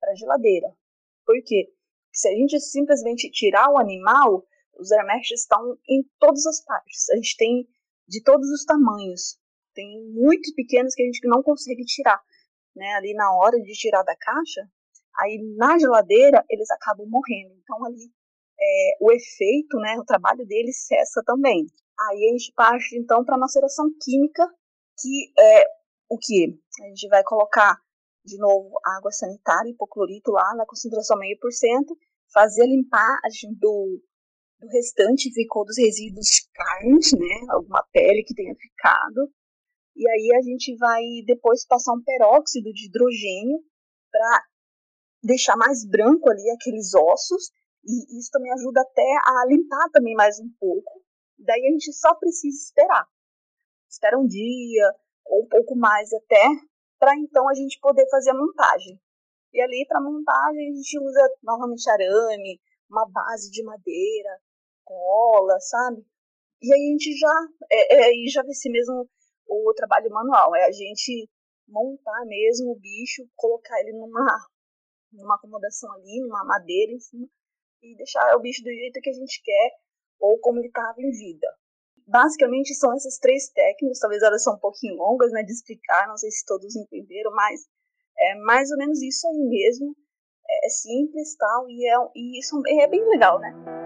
para 0.00 0.12
a 0.12 0.14
geladeira. 0.14 0.68
Por 1.26 1.36
quê? 1.42 1.66
Porque 1.66 1.84
se 2.14 2.28
a 2.28 2.32
gente 2.32 2.60
simplesmente 2.60 3.28
tirar 3.30 3.68
o 3.70 3.78
animal, 3.78 4.46
os 4.78 4.88
dermeshes 4.88 5.40
estão 5.40 5.76
em 5.88 6.04
todas 6.18 6.46
as 6.46 6.64
partes. 6.64 7.10
A 7.10 7.16
gente 7.16 7.36
tem 7.36 7.68
de 8.06 8.22
todos 8.22 8.48
os 8.50 8.64
tamanhos. 8.64 9.36
Tem 9.74 10.00
muitos 10.12 10.52
pequenos 10.54 10.94
que 10.94 11.02
a 11.02 11.06
gente 11.06 11.26
não 11.26 11.42
consegue 11.42 11.84
tirar. 11.84 12.22
Né, 12.74 12.92
ali 12.94 13.14
na 13.14 13.32
hora 13.36 13.56
de 13.60 13.72
tirar 13.72 14.02
da 14.02 14.16
caixa, 14.16 14.68
aí 15.20 15.38
na 15.56 15.78
geladeira 15.78 16.44
eles 16.50 16.68
acabam 16.72 17.06
morrendo. 17.08 17.54
Então 17.62 17.84
ali 17.84 18.10
é, 18.60 18.96
o 19.00 19.12
efeito, 19.12 19.76
né, 19.78 19.96
o 19.98 20.04
trabalho 20.04 20.44
deles 20.46 20.86
cessa 20.86 21.22
também. 21.24 21.66
Aí 22.00 22.28
a 22.28 22.32
gente 22.32 22.52
parte 22.54 22.96
então 22.98 23.24
para 23.24 23.36
a 23.36 23.38
maceração 23.38 23.86
química, 24.02 24.44
que 25.00 25.32
é 25.38 25.64
o 26.08 26.18
que? 26.18 26.58
A 26.82 26.88
gente 26.88 27.08
vai 27.08 27.22
colocar 27.22 27.78
de 28.24 28.38
novo 28.38 28.80
água 28.84 29.12
sanitária, 29.12 29.70
hipoclorito 29.70 30.32
lá 30.32 30.54
na 30.56 30.66
concentração 30.66 31.18
meio 31.18 31.38
por 31.38 31.52
cento, 31.52 31.96
fazer 32.32 32.62
a 32.62 32.66
limpagem 32.66 33.54
do, 33.60 34.02
do 34.58 34.68
restante 34.68 35.32
ficou 35.32 35.64
dos 35.64 35.76
resíduos 35.78 36.48
carnes, 36.52 37.12
né, 37.12 37.46
alguma 37.50 37.86
pele 37.92 38.24
que 38.24 38.34
tenha 38.34 38.54
ficado. 38.54 39.30
E 39.96 40.08
aí 40.08 40.36
a 40.36 40.42
gente 40.42 40.76
vai 40.76 41.02
depois 41.24 41.66
passar 41.66 41.92
um 41.92 42.02
peróxido 42.02 42.72
de 42.72 42.86
hidrogênio 42.86 43.62
para 44.10 44.44
deixar 45.22 45.56
mais 45.56 45.86
branco 45.86 46.28
ali 46.28 46.50
aqueles 46.50 46.94
ossos 46.94 47.50
e 47.84 48.18
isso 48.18 48.30
também 48.32 48.52
ajuda 48.52 48.80
até 48.80 49.16
a 49.24 49.46
limpar 49.46 49.90
também 49.90 50.14
mais 50.14 50.38
um 50.40 50.50
pouco. 50.58 51.02
Daí 51.38 51.60
a 51.60 51.70
gente 51.70 51.92
só 51.92 52.14
precisa 52.14 52.56
esperar. 52.56 53.06
Espera 53.88 54.18
um 54.18 54.26
dia 54.26 54.92
ou 55.26 55.44
um 55.44 55.48
pouco 55.48 55.76
mais 55.76 56.12
até 56.12 56.44
para 56.98 57.16
então 57.16 57.48
a 57.48 57.54
gente 57.54 57.78
poder 57.80 58.08
fazer 58.10 58.30
a 58.30 58.34
montagem. 58.34 59.00
E 59.52 59.60
ali 59.60 59.86
para 59.86 60.00
montagem 60.00 60.70
a 60.70 60.74
gente 60.74 60.98
usa 60.98 61.30
novamente 61.42 61.88
arame, 61.88 62.60
uma 62.90 63.08
base 63.08 63.50
de 63.50 63.62
madeira, 63.62 64.40
cola, 64.84 65.58
sabe? 65.60 66.04
E 66.60 66.72
aí 66.72 66.80
a 66.80 66.90
gente 66.92 67.16
já 67.16 67.48
é, 67.70 68.10
é, 68.10 68.28
já 68.28 68.42
vai 68.42 68.54
ser 68.54 68.70
mesmo 68.70 69.08
o 69.48 69.72
trabalho 69.74 70.10
manual, 70.10 70.54
é 70.56 70.64
a 70.64 70.72
gente 70.72 71.28
montar 71.66 72.24
mesmo 72.26 72.72
o 72.72 72.78
bicho, 72.78 73.26
colocar 73.36 73.78
ele 73.80 73.92
numa 73.92 74.46
numa 75.12 75.36
acomodação 75.36 75.92
ali, 75.92 76.20
numa 76.20 76.44
madeira 76.44 76.92
em 76.92 76.98
cima, 76.98 77.26
e 77.80 77.96
deixar 77.96 78.36
o 78.36 78.40
bicho 78.40 78.62
do 78.62 78.70
jeito 78.70 79.00
que 79.00 79.10
a 79.10 79.12
gente 79.12 79.40
quer, 79.42 79.70
ou 80.18 80.38
como 80.40 80.58
ele 80.58 80.68
estava 80.68 81.00
em 81.00 81.10
vida. 81.10 81.46
Basicamente 82.06 82.74
são 82.74 82.92
essas 82.92 83.18
três 83.18 83.48
técnicas, 83.50 84.00
talvez 84.00 84.22
elas 84.22 84.42
são 84.42 84.54
um 84.54 84.58
pouquinho 84.58 84.96
longas 84.96 85.30
né, 85.32 85.42
de 85.42 85.52
explicar, 85.52 86.08
não 86.08 86.16
sei 86.16 86.30
se 86.30 86.44
todos 86.44 86.74
entenderam, 86.74 87.30
mas 87.32 87.60
é 88.18 88.34
mais 88.36 88.70
ou 88.70 88.76
menos 88.76 89.00
isso 89.02 89.26
aí 89.28 89.48
mesmo. 89.48 89.96
É, 90.48 90.66
é 90.66 90.68
simples 90.68 91.36
tal, 91.36 91.68
e, 91.70 91.86
é, 91.86 91.94
e 92.14 92.38
isso 92.38 92.60
é 92.66 92.86
bem 92.86 93.08
legal, 93.08 93.38
né? 93.38 93.83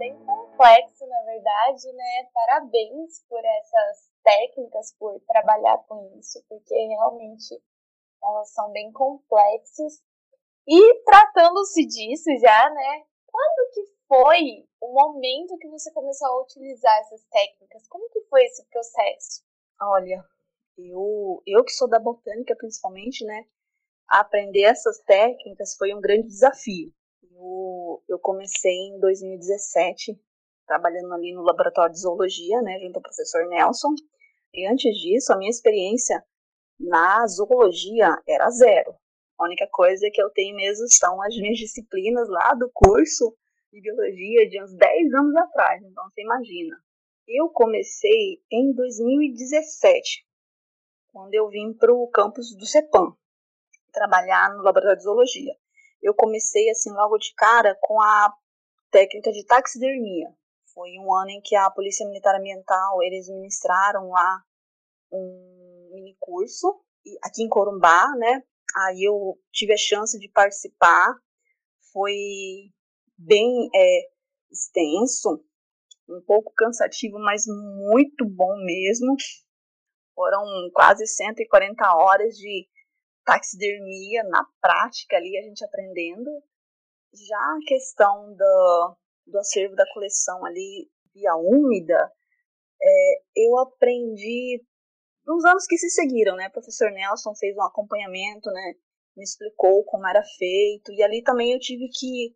Bem 0.00 0.18
complexo, 0.24 1.06
na 1.06 1.22
verdade, 1.24 1.92
né? 1.92 2.30
Parabéns 2.32 3.22
por 3.28 3.44
essas 3.44 4.10
técnicas 4.24 4.94
por 4.98 5.20
trabalhar 5.26 5.76
com 5.86 6.18
isso, 6.18 6.42
porque 6.48 6.74
realmente 6.74 7.62
elas 8.24 8.50
são 8.52 8.72
bem 8.72 8.90
complexas. 8.92 10.02
E 10.66 11.02
tratando-se 11.04 11.86
disso 11.86 12.30
já, 12.40 12.70
né? 12.70 13.04
Quando 13.26 13.70
que 13.74 13.84
foi 14.08 14.66
o 14.80 14.92
momento 14.92 15.58
que 15.58 15.68
você 15.68 15.92
começou 15.92 16.28
a 16.28 16.42
utilizar 16.42 16.98
essas 17.00 17.22
técnicas? 17.26 17.86
Como 17.86 18.08
que 18.08 18.22
foi 18.22 18.42
esse 18.44 18.64
processo? 18.70 19.42
Olha, 19.82 20.24
eu, 20.78 21.42
eu 21.46 21.62
que 21.62 21.72
sou 21.72 21.88
da 21.88 21.98
botânica 21.98 22.56
principalmente, 22.56 23.22
né? 23.24 23.44
Aprender 24.08 24.62
essas 24.62 24.98
técnicas 25.00 25.76
foi 25.76 25.94
um 25.94 26.00
grande 26.00 26.26
desafio. 26.26 26.90
Eu, 28.08 28.18
comecei 28.18 28.72
em 28.72 29.00
2017 29.00 30.18
trabalhando 30.66 31.12
ali 31.14 31.34
no 31.34 31.42
laboratório 31.42 31.92
de 31.92 32.00
zoologia, 32.00 32.62
né, 32.62 32.78
junto 32.78 32.96
ao 32.96 33.02
professor 33.02 33.46
Nelson. 33.48 33.94
E 34.54 34.66
antes 34.66 34.94
disso, 34.96 35.32
a 35.32 35.36
minha 35.36 35.50
experiência 35.50 36.22
na 36.78 37.26
zoologia 37.26 38.16
era 38.28 38.48
zero. 38.50 38.94
A 39.38 39.44
única 39.44 39.66
coisa 39.72 40.08
que 40.12 40.22
eu 40.22 40.30
tenho 40.30 40.54
mesmo 40.54 40.86
são 40.88 41.20
as 41.22 41.36
minhas 41.36 41.58
disciplinas 41.58 42.28
lá 42.28 42.54
do 42.54 42.70
curso 42.72 43.34
de 43.72 43.80
biologia 43.80 44.48
de 44.48 44.62
uns 44.62 44.74
10 44.74 45.14
anos 45.14 45.34
atrás, 45.36 45.82
então 45.82 46.04
você 46.04 46.22
imagina. 46.22 46.76
Eu 47.26 47.48
comecei 47.48 48.42
em 48.50 48.72
2017, 48.74 50.26
quando 51.12 51.32
eu 51.34 51.48
vim 51.48 51.72
para 51.72 51.92
o 51.92 52.08
campus 52.08 52.54
do 52.56 52.66
CEPAM, 52.66 53.16
trabalhar 53.92 54.54
no 54.54 54.62
laboratório 54.62 54.98
de 54.98 55.04
zoologia. 55.04 55.54
Eu 56.02 56.14
comecei 56.14 56.70
assim 56.70 56.90
logo 56.92 57.18
de 57.18 57.32
cara 57.34 57.76
com 57.80 58.00
a 58.00 58.32
técnica 58.90 59.30
de 59.30 59.44
taxidermia. 59.44 60.28
Foi 60.72 60.90
um 60.98 61.12
ano 61.14 61.30
em 61.30 61.40
que 61.40 61.54
a 61.56 61.70
Polícia 61.70 62.06
Militar 62.06 62.34
Ambiental, 62.36 63.02
eles 63.02 63.28
ministraram 63.28 64.10
lá 64.10 64.42
um 65.12 65.90
mini 65.92 66.16
curso 66.18 66.80
aqui 67.22 67.42
em 67.42 67.48
Corumbá, 67.48 68.14
né? 68.16 68.42
Aí 68.76 69.02
eu 69.02 69.38
tive 69.52 69.72
a 69.72 69.76
chance 69.76 70.18
de 70.18 70.28
participar. 70.28 71.14
Foi 71.92 72.14
bem 73.18 73.68
é, 73.74 74.10
extenso, 74.50 75.44
um 76.08 76.22
pouco 76.26 76.52
cansativo, 76.54 77.18
mas 77.18 77.44
muito 77.46 78.24
bom 78.24 78.56
mesmo. 78.64 79.14
Foram 80.14 80.44
quase 80.72 81.06
140 81.06 81.96
horas 81.96 82.36
de 82.36 82.68
taxidermia 83.30 84.24
na 84.24 84.44
prática 84.60 85.16
ali, 85.16 85.38
a 85.38 85.42
gente 85.42 85.64
aprendendo. 85.64 86.30
Já 87.12 87.38
a 87.38 87.58
questão 87.64 88.34
do, 88.34 88.96
do 89.26 89.38
acervo 89.38 89.76
da 89.76 89.84
coleção 89.94 90.44
ali 90.44 90.90
via 91.14 91.36
úmida, 91.36 92.10
é, 92.82 93.22
eu 93.36 93.56
aprendi 93.58 94.64
nos 95.24 95.44
anos 95.44 95.66
que 95.66 95.78
se 95.78 95.90
seguiram, 95.90 96.34
né? 96.34 96.48
O 96.48 96.52
professor 96.52 96.90
Nelson 96.90 97.34
fez 97.36 97.56
um 97.56 97.62
acompanhamento, 97.62 98.50
né? 98.50 98.74
Me 99.16 99.22
explicou 99.22 99.84
como 99.84 100.06
era 100.06 100.22
feito, 100.38 100.92
e 100.92 101.02
ali 101.02 101.22
também 101.22 101.52
eu 101.52 101.60
tive 101.60 101.88
que 101.88 102.34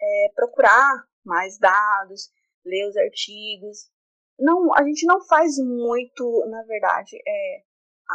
é, 0.00 0.32
procurar 0.34 1.04
mais 1.24 1.58
dados, 1.58 2.30
ler 2.64 2.88
os 2.88 2.96
artigos, 2.96 3.90
não, 4.38 4.74
a 4.74 4.82
gente 4.82 5.06
não 5.06 5.24
faz 5.26 5.58
muito, 5.58 6.44
na 6.48 6.62
verdade, 6.64 7.16
é 7.26 7.62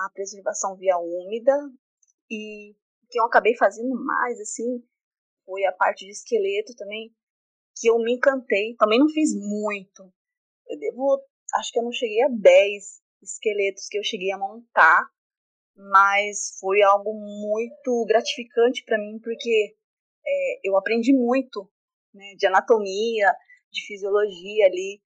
a 0.05 0.10
preservação 0.13 0.75
via 0.75 0.97
úmida 0.97 1.53
e 2.30 2.72
o 2.72 3.08
que 3.10 3.20
eu 3.20 3.26
acabei 3.26 3.56
fazendo 3.56 3.96
mais 4.04 4.39
assim 4.39 4.84
foi 5.46 5.65
a 5.65 5.72
parte 5.72 6.06
de 6.06 6.12
esqueleto 6.12 6.76
também, 6.76 7.12
que 7.76 7.89
eu 7.89 7.98
me 7.98 8.13
encantei. 8.13 8.76
Também 8.78 9.00
não 9.00 9.10
fiz 9.10 9.36
muito. 9.36 10.13
Eu 10.68 10.78
devo, 10.78 11.24
acho 11.56 11.72
que 11.72 11.80
eu 11.80 11.84
não 11.84 11.92
cheguei 11.92 12.22
a 12.24 12.30
10 12.30 13.02
esqueletos 13.24 13.88
que 13.88 13.98
eu 13.98 14.04
cheguei 14.04 14.32
a 14.32 14.38
montar, 14.38 15.10
mas 15.76 16.58
foi 16.60 16.82
algo 16.84 17.13
muito 17.13 18.06
gratificante 18.06 18.84
para 18.86 18.98
mim 18.98 19.20
porque 19.24 19.76
é, 20.26 20.60
eu 20.63 20.78
aprendi 20.78 21.13
muito 21.13 21.70
né, 22.13 22.36
de 22.38 22.46
anatomia, 22.46 23.34
de 23.72 23.86
fisiologia 23.88 24.65
ali, 24.65 25.02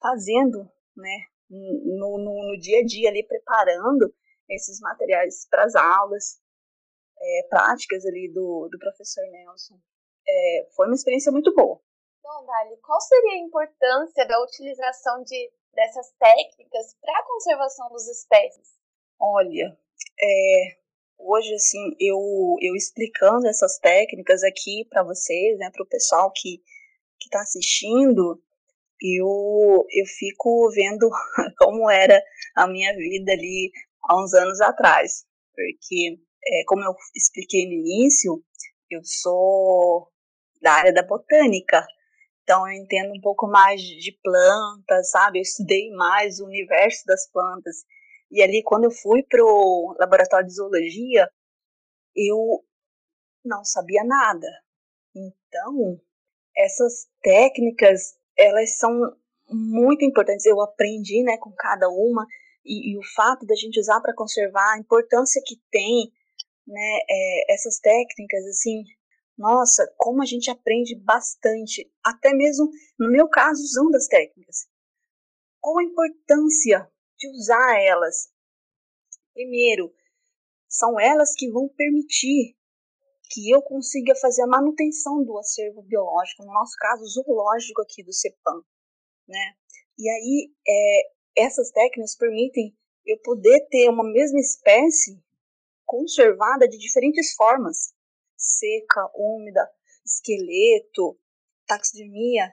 fazendo, 0.00 0.70
né, 0.96 1.26
no, 1.48 2.18
no, 2.18 2.48
no 2.50 2.60
dia 2.60 2.80
a 2.80 2.84
dia 2.84 3.08
ali, 3.08 3.26
preparando 3.26 4.14
esses 4.48 4.80
materiais 4.80 5.46
para 5.50 5.64
as 5.64 5.74
aulas 5.74 6.40
é, 7.18 7.46
práticas 7.48 8.04
ali 8.06 8.30
do, 8.32 8.68
do 8.70 8.78
professor 8.78 9.24
Nelson. 9.30 9.78
É, 10.26 10.68
foi 10.74 10.86
uma 10.86 10.94
experiência 10.94 11.32
muito 11.32 11.54
boa. 11.54 11.80
Então, 12.18 12.46
Dali, 12.46 12.76
qual 12.78 13.00
seria 13.00 13.32
a 13.32 13.44
importância 13.44 14.26
da 14.26 14.42
utilização 14.42 15.22
de, 15.24 15.52
dessas 15.74 16.10
técnicas 16.18 16.96
para 17.00 17.18
a 17.18 17.26
conservação 17.26 17.88
dos 17.90 18.08
espécies? 18.08 18.74
Olha, 19.20 19.76
é, 20.20 20.76
hoje, 21.18 21.54
assim, 21.54 21.94
eu, 22.00 22.18
eu 22.60 22.74
explicando 22.74 23.46
essas 23.46 23.78
técnicas 23.78 24.42
aqui 24.42 24.86
para 24.88 25.02
vocês, 25.02 25.58
né, 25.58 25.70
para 25.70 25.82
o 25.82 25.88
pessoal 25.88 26.32
que 26.32 26.62
está 27.20 27.40
assistindo, 27.40 28.42
eu, 29.00 29.86
eu 29.90 30.06
fico 30.06 30.70
vendo 30.70 31.10
como 31.58 31.90
era 31.90 32.22
a 32.54 32.66
minha 32.66 32.94
vida 32.94 33.32
ali 33.32 33.70
há 34.08 34.22
uns 34.22 34.32
anos 34.34 34.60
atrás, 34.60 35.24
porque, 35.54 36.18
é, 36.46 36.62
como 36.66 36.84
eu 36.84 36.94
expliquei 37.14 37.66
no 37.66 37.72
início, 37.72 38.42
eu 38.90 39.00
sou 39.02 40.08
da 40.60 40.72
área 40.72 40.92
da 40.92 41.02
botânica, 41.02 41.86
então 42.42 42.66
eu 42.68 42.74
entendo 42.74 43.12
um 43.12 43.20
pouco 43.20 43.46
mais 43.46 43.80
de 43.80 44.12
plantas, 44.22 45.10
sabe? 45.10 45.38
Eu 45.38 45.42
estudei 45.42 45.90
mais 45.92 46.40
o 46.40 46.46
universo 46.46 47.04
das 47.06 47.28
plantas. 47.30 47.84
E 48.30 48.42
ali, 48.42 48.62
quando 48.62 48.84
eu 48.84 48.90
fui 48.90 49.22
para 49.22 49.42
o 49.42 49.96
laboratório 49.98 50.46
de 50.46 50.54
zoologia, 50.54 51.28
eu 52.14 52.64
não 53.44 53.64
sabia 53.64 54.04
nada. 54.04 54.46
Então, 55.14 56.00
essas 56.56 57.08
técnicas, 57.22 58.18
elas 58.36 58.76
são 58.76 58.92
muito 59.48 60.04
importantes. 60.04 60.44
Eu 60.44 60.60
aprendi 60.60 61.22
né, 61.22 61.38
com 61.38 61.52
cada 61.52 61.88
uma 61.88 62.26
e, 62.64 62.92
e 62.92 62.98
o 62.98 63.02
fato 63.14 63.46
da 63.46 63.54
gente 63.54 63.78
usar 63.78 64.00
para 64.00 64.14
conservar, 64.14 64.74
a 64.74 64.78
importância 64.78 65.42
que 65.44 65.56
tem 65.70 66.12
né, 66.66 66.98
é, 67.08 67.54
essas 67.54 67.78
técnicas, 67.78 68.44
assim, 68.46 68.84
nossa, 69.36 69.92
como 69.96 70.22
a 70.22 70.26
gente 70.26 70.50
aprende 70.50 70.94
bastante, 70.94 71.90
até 72.04 72.32
mesmo 72.32 72.70
no 72.98 73.10
meu 73.10 73.28
caso, 73.28 73.62
usando 73.62 73.94
as 73.96 74.06
técnicas. 74.06 74.66
Qual 75.60 75.78
a 75.78 75.84
importância 75.84 76.90
de 77.18 77.28
usar 77.30 77.80
elas? 77.80 78.32
Primeiro, 79.32 79.92
são 80.68 80.98
elas 81.00 81.34
que 81.34 81.50
vão 81.50 81.68
permitir 81.68 82.56
que 83.30 83.50
eu 83.50 83.62
consiga 83.62 84.14
fazer 84.16 84.42
a 84.42 84.46
manutenção 84.46 85.24
do 85.24 85.38
acervo 85.38 85.82
biológico, 85.82 86.44
no 86.44 86.52
nosso 86.52 86.76
caso, 86.78 87.04
zoológico 87.06 87.82
aqui 87.82 88.02
do 88.04 88.12
CEPAM, 88.12 88.62
né? 89.26 89.54
E 89.98 90.08
aí, 90.08 90.52
é, 90.68 91.10
essas 91.36 91.70
técnicas 91.70 92.16
permitem 92.16 92.76
eu 93.06 93.18
poder 93.18 93.66
ter 93.68 93.88
uma 93.88 94.04
mesma 94.04 94.40
espécie 94.40 95.22
conservada 95.84 96.66
de 96.68 96.78
diferentes 96.78 97.34
formas, 97.34 97.92
seca, 98.36 99.10
úmida, 99.14 99.68
esqueleto, 100.04 101.18
taxidermia, 101.66 102.52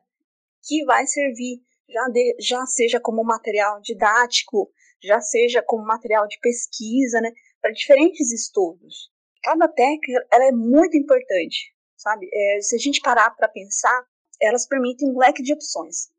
que 0.63 0.83
vai 0.85 1.05
servir 1.07 1.61
já, 1.89 2.07
de, 2.09 2.35
já 2.39 2.65
seja 2.65 2.99
como 2.99 3.23
material 3.23 3.81
didático, 3.81 4.71
já 5.03 5.19
seja 5.19 5.61
como 5.61 5.85
material 5.85 6.27
de 6.27 6.39
pesquisa, 6.39 7.19
né, 7.21 7.31
para 7.61 7.71
diferentes 7.71 8.31
estudos. 8.31 9.11
Cada 9.43 9.67
técnica 9.67 10.25
ela 10.31 10.45
é 10.45 10.51
muito 10.51 10.95
importante, 10.95 11.73
sabe? 11.95 12.29
É, 12.31 12.61
se 12.61 12.75
a 12.75 12.79
gente 12.79 13.01
parar 13.01 13.31
para 13.31 13.47
pensar, 13.47 14.05
elas 14.39 14.67
permitem 14.67 15.09
um 15.09 15.17
leque 15.17 15.41
de 15.41 15.53
opções. 15.53 16.11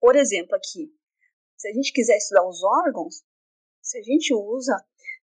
Por 0.00 0.16
exemplo, 0.16 0.56
aqui, 0.56 0.90
se 1.60 1.68
a 1.68 1.74
gente 1.74 1.92
quiser 1.92 2.16
estudar 2.16 2.48
os 2.48 2.64
órgãos, 2.64 3.22
se 3.82 3.98
a 3.98 4.02
gente 4.02 4.32
usa 4.32 4.74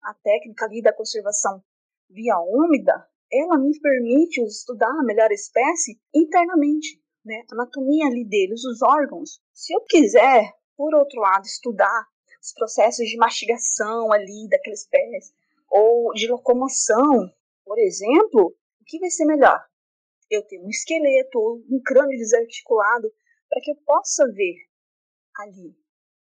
a 0.03 0.13
técnica 0.13 0.65
ali 0.65 0.83
da 0.83 0.93
conservação 0.93 1.63
via 2.07 2.39
úmida, 2.39 2.93
ela 3.33 3.57
me 3.57 3.71
permite 3.79 4.43
estudar 4.43 4.91
a 4.91 5.03
melhor 5.03 5.31
espécie 5.31 5.99
internamente, 6.13 7.01
né? 7.25 7.43
A 7.49 7.55
anatomia 7.55 8.05
ali 8.05 8.23
deles, 8.23 8.63
os 8.65 8.83
órgãos. 8.83 9.41
Se 9.51 9.73
eu 9.73 9.81
quiser, 9.85 10.53
por 10.77 10.93
outro 10.93 11.19
lado, 11.19 11.43
estudar 11.43 12.05
os 12.39 12.53
processos 12.53 13.07
de 13.07 13.17
mastigação 13.17 14.11
ali 14.13 14.47
daquela 14.47 14.75
espécie, 14.75 15.33
ou 15.67 16.13
de 16.13 16.27
locomoção, 16.27 17.33
por 17.65 17.79
exemplo, 17.79 18.55
o 18.79 18.85
que 18.85 18.99
vai 18.99 19.09
ser 19.09 19.25
melhor? 19.25 19.59
Eu 20.29 20.45
ter 20.45 20.59
um 20.59 20.69
esqueleto 20.69 21.39
ou 21.39 21.63
um 21.67 21.81
crânio 21.83 22.15
desarticulado 22.15 23.11
para 23.49 23.59
que 23.59 23.71
eu 23.71 23.75
possa 23.77 24.31
ver 24.31 24.55
ali 25.39 25.75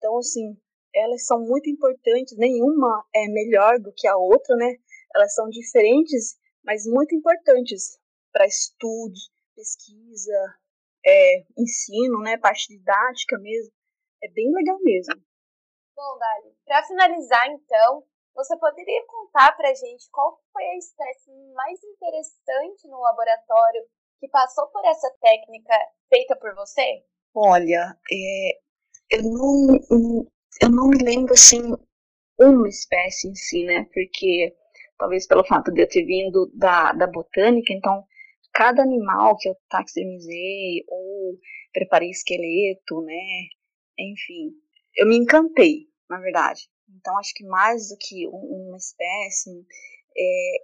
então, 0.07 0.19
assim, 0.19 0.57
elas 0.95 1.27
são 1.27 1.41
muito 1.41 1.69
importantes, 1.69 2.39
nenhuma 2.39 3.05
é 3.13 3.27
melhor 3.27 3.81
do 3.81 3.93
que 3.93 4.07
a 4.07 4.17
outra, 4.17 4.55
né? 4.55 4.77
Elas 5.17 5.35
são 5.35 5.49
diferentes, 5.49 6.39
mas 6.65 6.87
muito 6.87 7.13
importantes 7.13 7.99
para 8.33 8.47
estudos, 8.47 9.33
pesquisa, 9.57 10.55
é, 11.05 11.45
ensino, 11.59 12.21
né? 12.21 12.39
Parte 12.39 12.69
didática 12.69 13.37
mesmo. 13.41 13.73
É 14.23 14.29
bem 14.31 14.53
legal 14.53 14.79
mesmo. 14.83 15.15
Bom, 15.97 16.19
Dali, 16.19 16.55
para 16.65 16.85
finalizar, 16.85 17.49
então, 17.49 18.05
você 18.33 18.57
poderia 18.59 19.05
contar 19.07 19.57
para 19.57 19.71
a 19.71 19.75
gente 19.75 20.09
qual 20.13 20.41
foi 20.53 20.63
a 20.63 20.77
espécie 20.77 21.33
mais 21.53 21.83
interessante 21.83 22.87
no 22.87 23.01
laboratório 23.01 23.83
que 24.21 24.29
passou 24.29 24.69
por 24.69 24.85
essa 24.85 25.11
técnica 25.21 25.75
feita 26.09 26.37
por 26.37 26.55
você? 26.55 27.05
Olha, 27.35 27.99
é, 28.11 28.66
eu 29.11 29.23
não, 29.23 30.27
eu 30.63 30.71
não 30.71 30.89
me 30.89 30.99
lembro 31.03 31.35
assim 31.35 31.63
uma 32.39 32.69
espécie 32.69 33.29
em 33.29 33.35
si, 33.35 33.65
né? 33.65 33.87
Porque 33.93 34.55
talvez 34.99 35.27
pelo 35.27 35.45
fato 35.45 35.73
de 35.73 35.83
eu 35.83 35.89
ter 35.89 36.05
vindo 36.05 36.51
da, 36.55 36.93
da 36.93 37.07
botânica, 37.07 37.73
então 37.73 38.05
cada 38.53 38.83
animal 38.83 39.37
que 39.37 39.49
eu 39.49 39.57
taxidermizei 39.69 40.85
ou 40.89 41.39
preparei 41.73 42.11
esqueleto, 42.11 43.03
né? 43.03 43.49
Enfim, 43.99 44.53
eu 44.97 45.07
me 45.07 45.17
encantei, 45.17 45.89
na 46.09 46.19
verdade. 46.19 46.69
Então 46.89 47.19
acho 47.19 47.35
que 47.35 47.45
mais 47.45 47.89
do 47.89 47.97
que 47.99 48.27
uma 48.29 48.77
espécie, 48.77 49.51
é, 50.17 50.57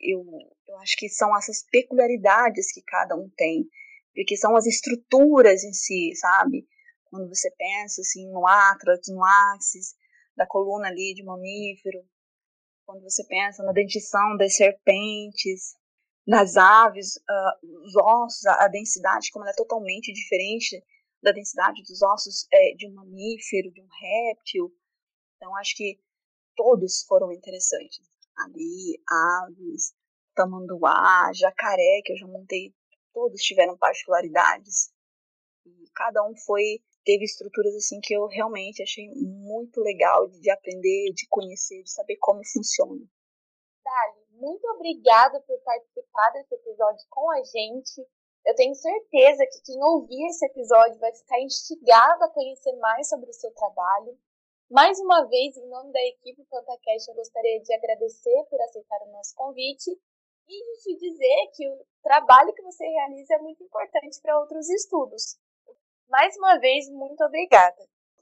eu, 0.00 0.24
eu 0.68 0.78
acho 0.78 0.96
que 0.96 1.08
são 1.08 1.36
essas 1.36 1.64
peculiaridades 1.70 2.72
que 2.72 2.82
cada 2.82 3.14
um 3.14 3.30
tem, 3.36 3.68
porque 4.14 4.36
são 4.36 4.56
as 4.56 4.66
estruturas 4.66 5.62
em 5.62 5.72
si, 5.72 6.14
sabe? 6.16 6.66
Quando 7.10 7.28
você 7.28 7.50
pensa 7.52 8.00
assim 8.00 8.30
no 8.30 8.46
átrax, 8.46 9.08
no 9.08 9.24
axis 9.24 9.94
da 10.36 10.46
coluna 10.46 10.88
ali 10.88 11.14
de 11.14 11.24
mamífero, 11.24 12.04
quando 12.84 13.02
você 13.02 13.24
pensa 13.26 13.62
na 13.62 13.72
dentição 13.72 14.36
das 14.36 14.56
serpentes, 14.56 15.74
nas 16.26 16.56
aves, 16.56 17.16
uh, 17.16 17.84
os 17.84 17.96
ossos, 17.96 18.46
a, 18.46 18.64
a, 18.64 18.68
densidade 18.68 19.30
como 19.30 19.44
ela 19.44 19.52
é 19.52 19.56
totalmente 19.56 20.12
diferente 20.12 20.82
da 21.22 21.32
densidade 21.32 21.82
dos 21.82 22.02
ossos 22.02 22.46
é, 22.52 22.74
de 22.74 22.88
um 22.88 22.94
mamífero, 22.94 23.72
de 23.72 23.80
um 23.80 23.88
réptil. 24.00 24.72
Então 25.36 25.56
acho 25.56 25.74
que 25.76 25.98
todos 26.54 27.04
foram 27.04 27.32
interessantes. 27.32 28.00
Ali, 28.36 29.00
aves, 29.08 29.94
tamanduá, 30.34 31.32
jacaré, 31.32 32.02
que 32.04 32.12
eu 32.12 32.18
já 32.18 32.26
montei, 32.26 32.74
todos 33.12 33.40
tiveram 33.40 33.76
particularidades. 33.78 34.90
E 35.64 35.90
cada 35.94 36.22
um 36.24 36.36
foi 36.36 36.80
teve 37.06 37.24
estruturas 37.24 37.74
assim 37.76 38.00
que 38.02 38.12
eu 38.12 38.26
realmente 38.26 38.82
achei 38.82 39.08
muito 39.14 39.80
legal 39.80 40.26
de 40.26 40.50
aprender, 40.50 41.12
de 41.14 41.26
conhecer, 41.30 41.80
de 41.84 41.90
saber 41.90 42.16
como 42.16 42.40
funciona. 42.44 43.06
Dali, 43.84 44.26
muito 44.32 44.66
obrigada 44.74 45.40
por 45.42 45.56
participar 45.60 46.30
desse 46.32 46.52
episódio 46.56 47.06
com 47.08 47.30
a 47.30 47.42
gente. 47.44 48.04
Eu 48.44 48.54
tenho 48.56 48.74
certeza 48.74 49.46
que 49.46 49.62
quem 49.64 49.82
ouvir 49.84 50.26
esse 50.26 50.44
episódio 50.46 50.98
vai 50.98 51.14
ficar 51.14 51.40
instigado 51.40 52.24
a 52.24 52.30
conhecer 52.30 52.72
mais 52.78 53.08
sobre 53.08 53.30
o 53.30 53.32
seu 53.32 53.52
trabalho. 53.52 54.18
Mais 54.68 54.98
uma 54.98 55.24
vez, 55.28 55.56
em 55.56 55.68
nome 55.68 55.92
da 55.92 56.02
equipe 56.02 56.44
PantaCast, 56.50 57.08
eu 57.08 57.14
gostaria 57.14 57.60
de 57.60 57.72
agradecer 57.72 58.44
por 58.50 58.60
aceitar 58.62 59.00
o 59.02 59.12
nosso 59.12 59.32
convite 59.36 59.90
e 60.48 60.64
de 60.64 60.82
te 60.82 60.96
dizer 60.96 61.50
que 61.54 61.68
o 61.68 61.86
trabalho 62.02 62.52
que 62.52 62.62
você 62.62 62.84
realiza 62.84 63.34
é 63.34 63.38
muito 63.38 63.62
importante 63.62 64.20
para 64.20 64.40
outros 64.40 64.68
estudos. 64.68 65.38
Mais 66.08 66.36
uma 66.36 66.58
vez, 66.58 66.88
muito 66.88 67.22
obrigada. 67.24 67.76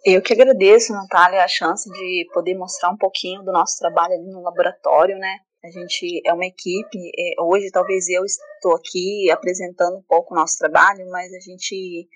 Eu 0.04 0.22
que 0.22 0.32
agradeço, 0.32 0.92
Natália, 0.92 1.42
a 1.42 1.48
chance 1.48 1.90
de 1.90 2.28
poder 2.32 2.54
mostrar 2.54 2.90
um 2.90 2.96
pouquinho 2.96 3.42
do 3.42 3.52
nosso 3.52 3.78
trabalho 3.78 4.14
ali 4.14 4.30
no 4.30 4.42
laboratório, 4.42 5.18
né? 5.18 5.38
A 5.62 5.70
gente 5.70 6.20
é 6.26 6.32
uma 6.32 6.44
equipe, 6.44 6.98
é, 7.18 7.42
hoje 7.42 7.70
talvez 7.70 8.08
eu 8.08 8.22
estou 8.24 8.76
aqui 8.76 9.30
apresentando 9.30 9.96
um 9.96 10.02
pouco 10.02 10.34
o 10.34 10.36
nosso 10.36 10.58
trabalho, 10.58 11.08
mas 11.10 11.32
a 11.32 11.40
gente 11.40 12.06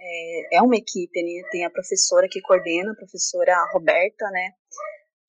é, 0.00 0.56
é 0.56 0.62
uma 0.62 0.76
equipe, 0.76 1.22
né? 1.22 1.48
Tem 1.50 1.64
a 1.64 1.70
professora 1.70 2.28
que 2.28 2.40
coordena, 2.40 2.92
a 2.92 2.96
professora 2.96 3.70
Roberta, 3.72 4.28
né? 4.30 4.50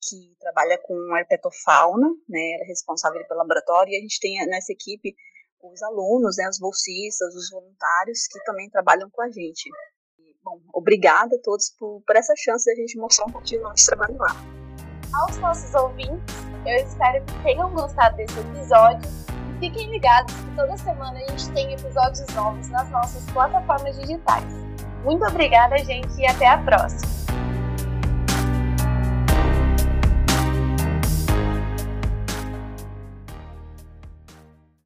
Que 0.02 0.34
trabalha 0.40 0.78
com 0.78 1.16
herpetofauna, 1.16 2.08
né? 2.28 2.54
Ela 2.54 2.64
é 2.64 2.66
responsável 2.66 3.24
pelo 3.26 3.38
laboratório, 3.38 3.92
e 3.92 3.96
a 3.96 4.00
gente 4.00 4.18
tem 4.18 4.44
nessa 4.46 4.72
equipe 4.72 5.14
os 5.62 5.82
alunos, 5.82 6.36
né? 6.36 6.48
Os 6.48 6.58
bolsistas, 6.58 7.34
os 7.34 7.50
voluntários 7.50 8.26
que 8.26 8.42
também 8.44 8.70
trabalham 8.70 9.10
com 9.10 9.22
a 9.22 9.30
gente. 9.30 9.70
Bom, 10.42 10.58
obrigada 10.72 11.36
a 11.36 11.42
todos 11.42 11.74
por, 11.78 12.02
por 12.06 12.16
essa 12.16 12.32
chance 12.36 12.64
de 12.64 12.72
a 12.72 12.74
gente 12.74 12.98
mostrar 12.98 13.26
um 13.26 13.32
pouquinho 13.32 13.60
do 13.60 13.68
nosso 13.68 13.84
trabalho 13.86 14.16
lá. 14.16 14.34
Aos 15.12 15.36
nossos 15.38 15.74
ouvintes, 15.74 16.34
eu 16.64 16.76
espero 16.76 17.24
que 17.24 17.42
tenham 17.42 17.70
gostado 17.74 18.16
desse 18.16 18.38
episódio 18.38 19.10
e 19.56 19.60
fiquem 19.60 19.90
ligados 19.90 20.32
que 20.32 20.56
toda 20.56 20.76
semana 20.78 21.18
a 21.18 21.28
gente 21.28 21.50
tem 21.52 21.72
episódios 21.72 22.26
novos 22.34 22.68
nas 22.68 22.88
nossas 22.90 23.24
plataformas 23.32 23.98
digitais. 23.98 24.44
Muito 25.04 25.24
obrigada, 25.24 25.76
gente, 25.78 26.14
e 26.18 26.26
até 26.26 26.48
a 26.48 26.58
próxima! 26.58 27.19